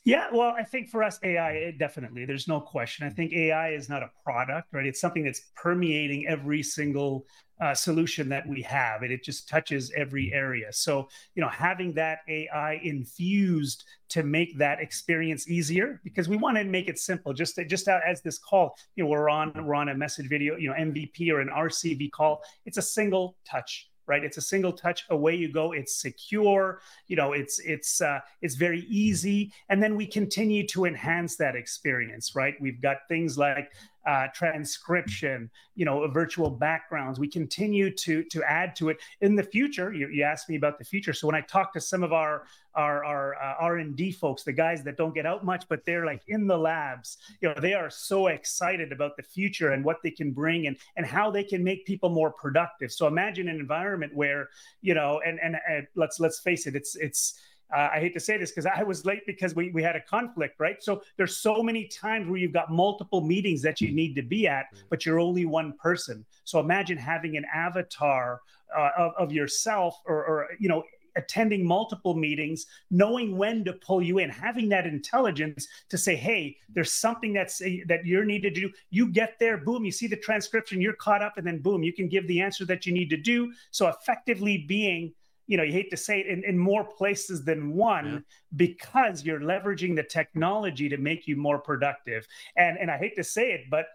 Yeah, 0.05 0.27
well, 0.31 0.55
I 0.55 0.65
think 0.65 0.91
for 0.91 1.03
us, 1.03 1.19
AI, 1.23 1.75
definitely, 1.79 2.27
there's 2.27 2.47
no 2.47 2.61
question. 2.61 3.07
I 3.07 3.11
think 3.11 3.33
AI 3.33 3.71
is 3.71 3.89
not 3.89 4.03
a 4.03 4.11
product, 4.23 4.69
right? 4.73 4.85
It's 4.85 5.01
something 5.01 5.25
that's 5.25 5.41
permeating 5.57 6.27
every 6.27 6.63
single 6.63 7.25
uh, 7.59 7.73
solution 7.75 8.29
that 8.29 8.47
we 8.47 8.61
have, 8.63 9.01
and 9.01 9.11
it 9.11 9.25
just 9.25 9.49
touches 9.49 9.91
every 9.97 10.31
area. 10.35 10.71
So, 10.73 11.09
you 11.35 11.41
know, 11.41 11.49
having 11.49 11.95
that 11.95 12.19
AI 12.29 12.81
infused 12.83 13.85
to 14.11 14.23
make 14.23 14.59
that 14.59 14.79
experience 14.79 15.49
easier, 15.49 16.03
because 16.05 16.29
we 16.29 16.37
want 16.37 16.59
to 16.59 16.65
make 16.65 16.87
it 16.87 16.99
simple. 16.99 17.33
Just 17.33 17.59
just 17.67 17.89
as 17.89 18.21
this 18.21 18.39
call, 18.39 18.77
you 18.97 19.05
know, 19.05 19.09
we're 19.09 19.31
on 19.31 19.53
we're 19.65 19.75
on 19.75 19.89
a 19.89 19.95
message 19.95 20.29
video, 20.29 20.57
you 20.57 20.69
know, 20.69 20.75
MVP 20.75 21.31
or 21.31 21.41
an 21.41 21.49
RCV 21.49 22.11
call. 22.11 22.43
It's 22.67 22.77
a 22.77 22.83
single 22.83 23.37
touch 23.49 23.89
right? 24.07 24.25
It's 24.25 24.37
a 24.37 24.43
single 24.43 24.73
touch 24.73 25.05
away 25.11 25.35
you 25.35 25.53
go 25.53 25.73
it's 25.73 25.97
secure 25.97 26.81
you 27.07 27.17
know 27.17 27.33
it's 27.33 27.59
it's 27.61 28.01
uh, 28.01 28.21
it's 28.43 28.55
very 28.55 28.81
easy. 28.89 29.53
And 29.69 29.83
then 29.83 29.97
we 29.97 30.07
continue 30.07 30.67
to 30.69 30.85
enhance 30.85 31.37
that 31.37 31.57
experience 31.57 32.35
right? 32.35 32.55
We've 32.61 32.81
got 32.81 33.09
things 33.09 33.37
like 33.39 33.73
uh, 34.07 34.27
transcription, 34.35 35.51
you 35.75 35.85
know, 35.85 36.07
virtual 36.09 36.51
backgrounds. 36.51 37.19
We 37.19 37.29
continue 37.29 37.91
to 37.91 38.25
to 38.25 38.43
add 38.43 38.77
to 38.77 38.91
it 38.91 38.99
in 39.21 39.35
the 39.37 39.43
future. 39.43 39.93
You, 39.93 40.09
you 40.09 40.23
asked 40.23 40.49
me 40.49 40.57
about 40.57 40.79
the 40.79 40.85
future, 40.85 41.13
so 41.13 41.27
when 41.27 41.37
I 41.37 41.41
talk 41.41 41.73
to 41.75 41.81
some 41.81 42.03
of 42.03 42.13
our 42.13 42.45
our 42.75 43.05
our 43.05 43.35
uh, 43.37 43.55
R 43.61 43.77
and 43.79 43.97
D 43.97 44.13
folks, 44.13 44.43
the 44.43 44.53
guys 44.53 44.83
that 44.85 44.97
don't 44.97 45.15
get 45.15 45.27
out 45.27 45.45
much, 45.45 45.65
but 45.69 45.85
they're 45.85 46.07
like 46.07 46.23
in 46.29 46.47
the 46.47 46.57
labs, 46.57 47.19
you 47.41 47.49
know, 47.49 47.61
they 47.61 47.75
are 47.75 47.91
so 47.91 48.27
excited 48.29 48.93
about 48.93 49.17
the 49.17 49.23
future 49.23 49.73
and 49.73 49.85
what 49.85 49.99
they 50.03 50.11
can 50.11 50.33
bring 50.33 50.67
and 50.67 50.77
and 50.97 51.07
how 51.07 51.31
they 51.31 51.45
can 51.45 51.63
make 51.63 51.87
people 51.87 52.11
more 52.11 52.31
productive. 52.31 52.93
So 52.93 53.07
imagine 53.07 53.49
an 53.49 53.59
environment 53.59 54.15
where 54.15 54.49
you 54.83 54.95
know, 54.95 55.21
and 55.25 55.39
and, 55.43 55.57
and 55.69 55.87
let's 55.95 56.21
let's 56.21 56.41
face 56.41 56.67
it, 56.67 56.75
it's 56.77 56.97
it's 56.97 57.41
uh, 57.75 57.91
I 57.93 58.01
hate 58.01 58.15
to 58.15 58.21
say 58.21 58.37
this 58.39 58.51
because 58.51 58.67
I 58.67 58.83
was 58.83 59.05
late 59.05 59.23
because 59.27 59.55
we, 59.55 59.71
we 59.71 59.83
had 59.83 59.97
a 59.97 60.01
conflict, 60.01 60.61
right? 60.61 60.83
So 60.83 61.03
there's 61.17 61.37
so 61.37 61.63
many 61.63 61.87
times 61.87 62.29
where 62.29 62.39
you've 62.39 62.53
got 62.53 62.71
multiple 62.71 63.21
meetings 63.21 63.63
that 63.63 63.81
you 63.81 63.93
need 63.93 64.15
to 64.15 64.23
be 64.23 64.47
at, 64.47 64.67
mm. 64.73 64.79
but 64.91 65.05
you're 65.05 65.19
only 65.19 65.45
one 65.45 65.73
person. 65.73 66.25
So 66.45 66.61
imagine 66.61 66.97
having 66.97 67.37
an 67.37 67.45
avatar 67.53 68.43
uh, 68.77 68.91
of, 68.97 69.13
of 69.19 69.33
yourself 69.33 70.01
or, 70.07 70.25
or, 70.25 70.49
you 70.61 70.69
know, 70.69 70.85
attending 71.17 71.65
multiple 71.65 72.15
meetings, 72.15 72.67
knowing 72.91 73.37
when 73.37 73.65
to 73.65 73.73
pull 73.73 74.03
you 74.03 74.19
in, 74.19 74.29
having 74.31 74.69
that 74.69 74.87
intelligence 74.87 75.69
to 75.89 75.97
say, 75.97 76.17
"Hey, 76.17 76.57
there's 76.75 76.93
something 76.93 77.33
that's 77.33 77.59
that 77.59 78.01
you're 78.05 78.25
needed 78.25 78.55
to 78.57 78.63
do." 78.63 78.73
You 78.91 79.07
get 79.09 79.39
there, 79.39 79.59
boom, 79.59 79.85
you 79.85 79.93
see 79.93 80.09
the 80.09 80.17
transcription, 80.17 80.81
you're 80.81 80.95
caught 80.95 81.23
up, 81.23 81.39
and 81.39 81.47
then 81.47 81.59
boom, 81.59 81.85
you 81.85 81.93
can 81.93 82.09
give 82.09 82.27
the 82.27 82.41
answer 82.41 82.65
that 82.65 82.85
you 82.85 82.93
need 82.93 83.11
to 83.11 83.17
do. 83.17 83.53
So 83.71 83.87
effectively 83.87 84.59
being 84.67 85.13
you 85.47 85.57
know 85.57 85.63
you 85.63 85.73
hate 85.73 85.91
to 85.91 85.97
say 85.97 86.21
it 86.21 86.27
in, 86.27 86.45
in 86.45 86.59
more 86.59 86.85
places 86.85 87.45
than 87.45 87.75
one 87.75 88.07
yeah. 88.07 88.19
because 88.57 89.25
you're 89.25 89.41
leveraging 89.41 89.95
the 89.95 90.03
technology 90.03 90.89
to 90.89 90.97
make 90.97 91.27
you 91.27 91.37
more 91.37 91.59
productive 91.59 92.27
and 92.57 92.79
and 92.79 92.91
i 92.91 92.97
hate 92.97 93.17
to 93.17 93.25
say 93.25 93.53
it 93.53 93.63
but 93.71 93.87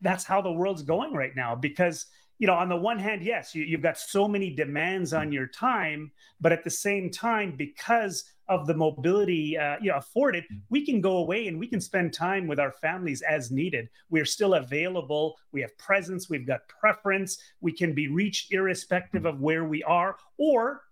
that's 0.00 0.24
how 0.24 0.40
the 0.40 0.52
world's 0.52 0.82
going 0.82 1.12
right 1.12 1.36
now 1.36 1.54
because 1.54 2.06
you 2.38 2.46
know 2.46 2.54
on 2.54 2.68
the 2.68 2.76
one 2.76 2.98
hand 2.98 3.22
yes 3.22 3.54
you, 3.54 3.64
you've 3.64 3.82
got 3.82 3.98
so 3.98 4.26
many 4.26 4.54
demands 4.54 5.12
on 5.12 5.32
your 5.32 5.46
time 5.46 6.10
but 6.40 6.52
at 6.52 6.64
the 6.64 6.70
same 6.70 7.10
time 7.10 7.54
because 7.56 8.24
of 8.48 8.66
the 8.66 8.74
mobility 8.74 9.56
uh, 9.56 9.76
you 9.80 9.90
know 9.90 9.96
afforded 9.96 10.44
we 10.70 10.84
can 10.84 11.00
go 11.00 11.18
away 11.18 11.48
and 11.48 11.58
we 11.58 11.66
can 11.66 11.80
spend 11.80 12.12
time 12.12 12.46
with 12.46 12.60
our 12.60 12.72
families 12.72 13.22
as 13.22 13.50
needed. 13.50 13.88
We're 14.10 14.24
still 14.24 14.54
available. 14.54 15.36
We 15.52 15.60
have 15.62 15.76
presence. 15.78 16.28
We've 16.28 16.46
got 16.46 16.68
preference. 16.68 17.38
We 17.60 17.72
can 17.72 17.94
be 17.94 18.08
reached 18.08 18.52
irrespective 18.52 19.24
of 19.24 19.40
where 19.40 19.64
we 19.64 19.82
are 19.82 20.16
or 20.38 20.82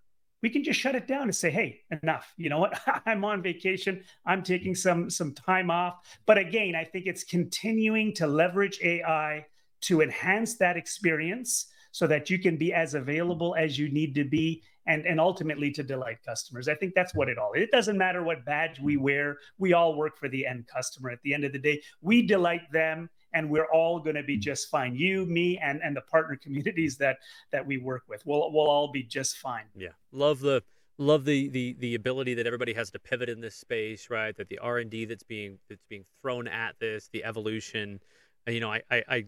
we 0.43 0.51
can 0.51 0.65
just 0.65 0.81
shut 0.81 0.97
it 0.97 1.07
down 1.07 1.23
and 1.23 1.35
say 1.35 1.51
hey 1.51 1.81
enough. 2.03 2.33
You 2.37 2.49
know 2.51 2.59
what? 2.59 2.81
I'm 3.07 3.25
on 3.25 3.43
vacation. 3.43 4.03
I'm 4.27 4.43
taking 4.43 4.75
some 4.75 5.09
some 5.11 5.33
time 5.35 5.71
off. 5.71 5.99
But 6.27 6.39
again 6.39 6.75
i 6.75 6.85
think 6.85 7.07
it's 7.07 7.25
continuing 7.25 8.15
to 8.15 8.27
leverage 8.27 8.79
ai 8.83 9.47
to 9.83 10.01
enhance 10.01 10.57
that 10.59 10.77
experience 10.77 11.67
so 11.91 12.07
that 12.07 12.31
you 12.31 12.39
can 12.39 12.57
be 12.57 12.73
as 12.73 12.95
available 12.95 13.55
as 13.59 13.79
you 13.79 13.91
need 13.91 14.15
to 14.15 14.25
be 14.25 14.63
and 14.87 15.07
and 15.07 15.21
ultimately 15.21 15.71
to 15.71 15.83
delight 15.83 16.19
customers 16.25 16.69
i 16.69 16.75
think 16.75 16.95
that's 16.95 17.15
what 17.15 17.29
it 17.29 17.39
all 17.39 17.53
it 17.53 17.71
doesn't 17.71 17.99
matter 17.99 18.23
what 18.23 18.45
badge 18.45 18.81
we 18.81 18.97
wear 18.97 19.39
we 19.59 19.73
all 19.73 19.95
work 19.97 20.17
for 20.19 20.29
the 20.29 20.47
end 20.47 20.67
customer 20.67 21.11
at 21.11 21.21
the 21.23 21.33
end 21.35 21.45
of 21.45 21.53
the 21.53 21.59
day 21.59 21.81
we 22.01 22.23
delight 22.23 22.63
them 22.73 23.09
and 23.35 23.49
we're 23.49 23.71
all 23.73 23.99
going 23.99 24.17
to 24.17 24.23
be 24.23 24.37
just 24.37 24.71
fine. 24.71 24.95
You, 24.95 25.27
me, 25.27 25.59
and 25.59 25.81
and 25.83 25.97
the 25.97 26.03
partner 26.03 26.37
communities 26.37 26.97
that 26.99 27.19
that 27.51 27.67
we 27.67 27.79
work 27.79 28.03
with, 28.09 28.25
we'll 28.27 28.53
we'll 28.53 28.69
all 28.69 28.91
be 28.91 29.03
just 29.03 29.39
fine. 29.39 29.65
Yeah, 29.75 29.91
love 30.13 30.41
the 30.41 30.63
love 30.99 31.25
the 31.25 31.49
the 31.49 31.77
the 31.79 31.95
ability 31.95 32.35
that 32.35 32.47
everybody 32.47 32.75
has 32.75 32.91
to 32.91 32.99
pivot 32.99 33.29
in 33.29 33.41
this 33.41 33.57
space, 33.57 34.11
right? 34.11 34.37
That 34.37 34.49
the 34.49 34.59
R 34.59 34.79
and 34.79 34.91
D 34.91 35.05
that's 35.05 35.23
being 35.23 35.59
that's 35.69 35.85
being 35.89 36.05
thrown 36.21 36.49
at 36.49 36.79
this, 36.79 37.09
the 37.13 37.25
evolution. 37.25 38.01
You 38.47 38.61
know, 38.61 38.73
I 38.73 38.83
I 38.91 39.03
I 39.09 39.25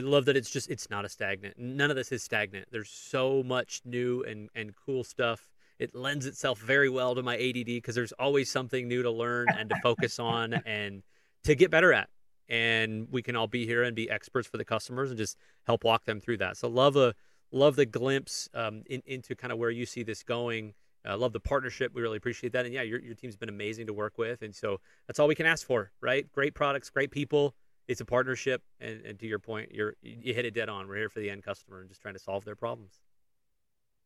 love 0.00 0.24
that 0.26 0.36
it's 0.36 0.50
just 0.50 0.70
it's 0.70 0.90
not 0.90 1.04
a 1.04 1.08
stagnant. 1.08 1.58
None 1.58 1.90
of 1.90 1.96
this 1.96 2.12
is 2.12 2.22
stagnant. 2.22 2.68
There's 2.70 2.90
so 2.90 3.42
much 3.42 3.82
new 3.84 4.22
and 4.24 4.48
and 4.54 4.74
cool 4.74 5.04
stuff. 5.04 5.48
It 5.78 5.94
lends 5.94 6.26
itself 6.26 6.58
very 6.58 6.88
well 6.88 7.14
to 7.14 7.22
my 7.22 7.36
ADD 7.36 7.66
because 7.66 7.94
there's 7.94 8.12
always 8.12 8.50
something 8.50 8.88
new 8.88 9.02
to 9.02 9.10
learn 9.10 9.48
and 9.56 9.68
to 9.70 9.76
focus 9.82 10.18
on 10.18 10.54
and 10.66 11.02
to 11.44 11.54
get 11.54 11.70
better 11.70 11.92
at. 11.92 12.08
And 12.48 13.08
we 13.10 13.22
can 13.22 13.36
all 13.36 13.46
be 13.46 13.66
here 13.66 13.82
and 13.82 13.94
be 13.94 14.08
experts 14.08 14.48
for 14.48 14.56
the 14.56 14.64
customers 14.64 15.10
and 15.10 15.18
just 15.18 15.36
help 15.66 15.84
walk 15.84 16.04
them 16.04 16.20
through 16.20 16.38
that. 16.38 16.56
So 16.56 16.68
love 16.68 16.96
a 16.96 17.14
love 17.52 17.76
the 17.76 17.86
glimpse 17.86 18.48
um, 18.54 18.82
in, 18.86 19.02
into 19.06 19.34
kind 19.34 19.52
of 19.52 19.58
where 19.58 19.70
you 19.70 19.86
see 19.86 20.02
this 20.02 20.22
going. 20.22 20.74
Uh, 21.08 21.16
love 21.16 21.32
the 21.32 21.40
partnership. 21.40 21.92
We 21.94 22.02
really 22.02 22.16
appreciate 22.16 22.52
that. 22.54 22.64
And 22.64 22.74
yeah, 22.74 22.82
your, 22.82 23.00
your 23.00 23.14
team's 23.14 23.36
been 23.36 23.48
amazing 23.48 23.86
to 23.86 23.92
work 23.92 24.18
with. 24.18 24.42
And 24.42 24.54
so 24.54 24.80
that's 25.06 25.20
all 25.20 25.28
we 25.28 25.36
can 25.36 25.46
ask 25.46 25.64
for, 25.64 25.92
right? 26.00 26.30
Great 26.32 26.54
products, 26.54 26.90
great 26.90 27.12
people. 27.12 27.54
It's 27.88 28.00
a 28.00 28.04
partnership. 28.04 28.62
And, 28.80 29.04
and 29.04 29.18
to 29.18 29.26
your 29.26 29.38
point, 29.38 29.72
you're, 29.72 29.94
you 30.02 30.34
hit 30.34 30.44
it 30.44 30.54
dead 30.54 30.68
on. 30.68 30.88
We're 30.88 30.96
here 30.96 31.08
for 31.08 31.20
the 31.20 31.30
end 31.30 31.44
customer 31.44 31.80
and 31.80 31.88
just 31.88 32.02
trying 32.02 32.14
to 32.14 32.20
solve 32.20 32.44
their 32.44 32.56
problems. 32.56 33.00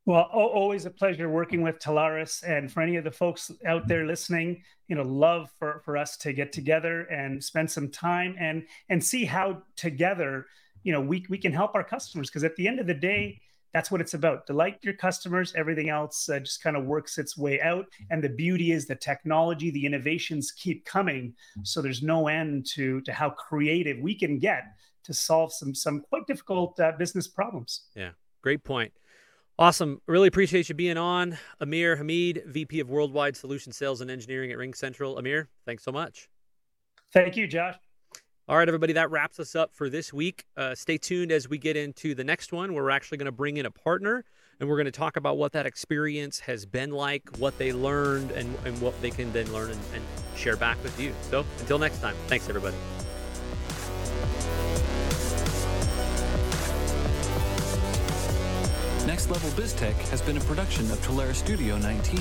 Well, 0.06 0.28
always 0.32 0.86
a 0.86 0.90
pleasure 0.90 1.28
working 1.28 1.60
with 1.60 1.78
Telarus, 1.78 2.42
and 2.42 2.72
for 2.72 2.80
any 2.80 2.96
of 2.96 3.04
the 3.04 3.10
folks 3.10 3.50
out 3.66 3.86
there 3.86 4.06
listening, 4.06 4.62
you 4.88 4.96
know, 4.96 5.02
love 5.02 5.50
for 5.58 5.82
for 5.84 5.96
us 5.96 6.16
to 6.18 6.32
get 6.32 6.52
together 6.52 7.02
and 7.02 7.44
spend 7.44 7.70
some 7.70 7.90
time 7.90 8.34
and 8.40 8.66
and 8.88 9.04
see 9.04 9.26
how 9.26 9.62
together, 9.76 10.46
you 10.84 10.92
know, 10.92 11.02
we 11.02 11.26
we 11.28 11.36
can 11.36 11.52
help 11.52 11.74
our 11.74 11.84
customers 11.84 12.30
because 12.30 12.44
at 12.44 12.56
the 12.56 12.66
end 12.66 12.80
of 12.80 12.86
the 12.86 12.94
day, 12.94 13.40
that's 13.72 13.90
what 13.90 14.00
it's 14.00 14.14
about. 14.14 14.46
Delight 14.46 14.78
your 14.82 14.94
customers. 14.94 15.52
Everything 15.56 15.88
else 15.88 16.28
uh, 16.28 16.40
just 16.40 16.62
kind 16.62 16.76
of 16.76 16.84
works 16.84 17.18
its 17.18 17.36
way 17.36 17.60
out. 17.60 17.86
And 18.10 18.22
the 18.22 18.28
beauty 18.28 18.72
is 18.72 18.86
the 18.86 18.96
technology, 18.96 19.70
the 19.70 19.86
innovations 19.86 20.50
keep 20.52 20.84
coming. 20.84 21.34
So 21.62 21.80
there's 21.80 22.02
no 22.02 22.28
end 22.28 22.66
to 22.74 23.00
to 23.02 23.12
how 23.12 23.30
creative 23.30 23.98
we 23.98 24.14
can 24.14 24.38
get 24.38 24.64
to 25.04 25.14
solve 25.14 25.52
some 25.52 25.74
some 25.74 26.02
quite 26.08 26.26
difficult 26.26 26.78
uh, 26.80 26.92
business 26.98 27.28
problems. 27.28 27.82
Yeah, 27.94 28.10
great 28.42 28.64
point. 28.64 28.92
Awesome. 29.58 30.00
Really 30.06 30.28
appreciate 30.28 30.70
you 30.70 30.74
being 30.74 30.96
on. 30.96 31.36
Amir 31.60 31.96
Hameed, 31.96 32.46
VP 32.46 32.80
of 32.80 32.88
Worldwide 32.88 33.36
Solution 33.36 33.72
Sales 33.72 34.00
and 34.00 34.10
Engineering 34.10 34.50
at 34.52 34.58
RingCentral. 34.58 35.18
Amir, 35.18 35.50
thanks 35.66 35.84
so 35.84 35.92
much. 35.92 36.30
Thank 37.12 37.36
you, 37.36 37.46
Josh. 37.46 37.74
All 38.50 38.56
right, 38.56 38.66
everybody, 38.66 38.94
that 38.94 39.12
wraps 39.12 39.38
us 39.38 39.54
up 39.54 39.72
for 39.72 39.88
this 39.88 40.12
week. 40.12 40.44
Uh, 40.56 40.74
stay 40.74 40.98
tuned 40.98 41.30
as 41.30 41.48
we 41.48 41.56
get 41.56 41.76
into 41.76 42.16
the 42.16 42.24
next 42.24 42.52
one, 42.52 42.74
we're 42.74 42.90
actually 42.90 43.18
going 43.18 43.26
to 43.26 43.30
bring 43.30 43.58
in 43.58 43.66
a 43.66 43.70
partner 43.70 44.24
and 44.58 44.68
we're 44.68 44.74
going 44.74 44.86
to 44.86 44.90
talk 44.90 45.16
about 45.16 45.38
what 45.38 45.52
that 45.52 45.66
experience 45.66 46.40
has 46.40 46.66
been 46.66 46.90
like, 46.90 47.22
what 47.38 47.56
they 47.58 47.72
learned, 47.72 48.32
and, 48.32 48.52
and 48.64 48.80
what 48.80 49.00
they 49.00 49.10
can 49.10 49.32
then 49.32 49.52
learn 49.52 49.70
and, 49.70 49.80
and 49.94 50.02
share 50.34 50.56
back 50.56 50.82
with 50.82 51.00
you. 51.00 51.14
So 51.30 51.46
until 51.60 51.78
next 51.78 52.00
time, 52.00 52.16
thanks, 52.26 52.48
everybody. 52.48 52.74
Next 59.06 59.30
Level 59.30 59.50
BizTech 59.50 59.94
has 60.08 60.20
been 60.22 60.38
a 60.38 60.40
production 60.40 60.90
of 60.90 60.98
Telarus 61.06 61.36
Studio 61.36 61.78
19. 61.78 62.18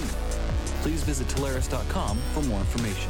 Please 0.84 1.02
visit 1.02 1.28
Telarus.com 1.30 2.18
for 2.34 2.44
more 2.44 2.60
information. 2.60 3.10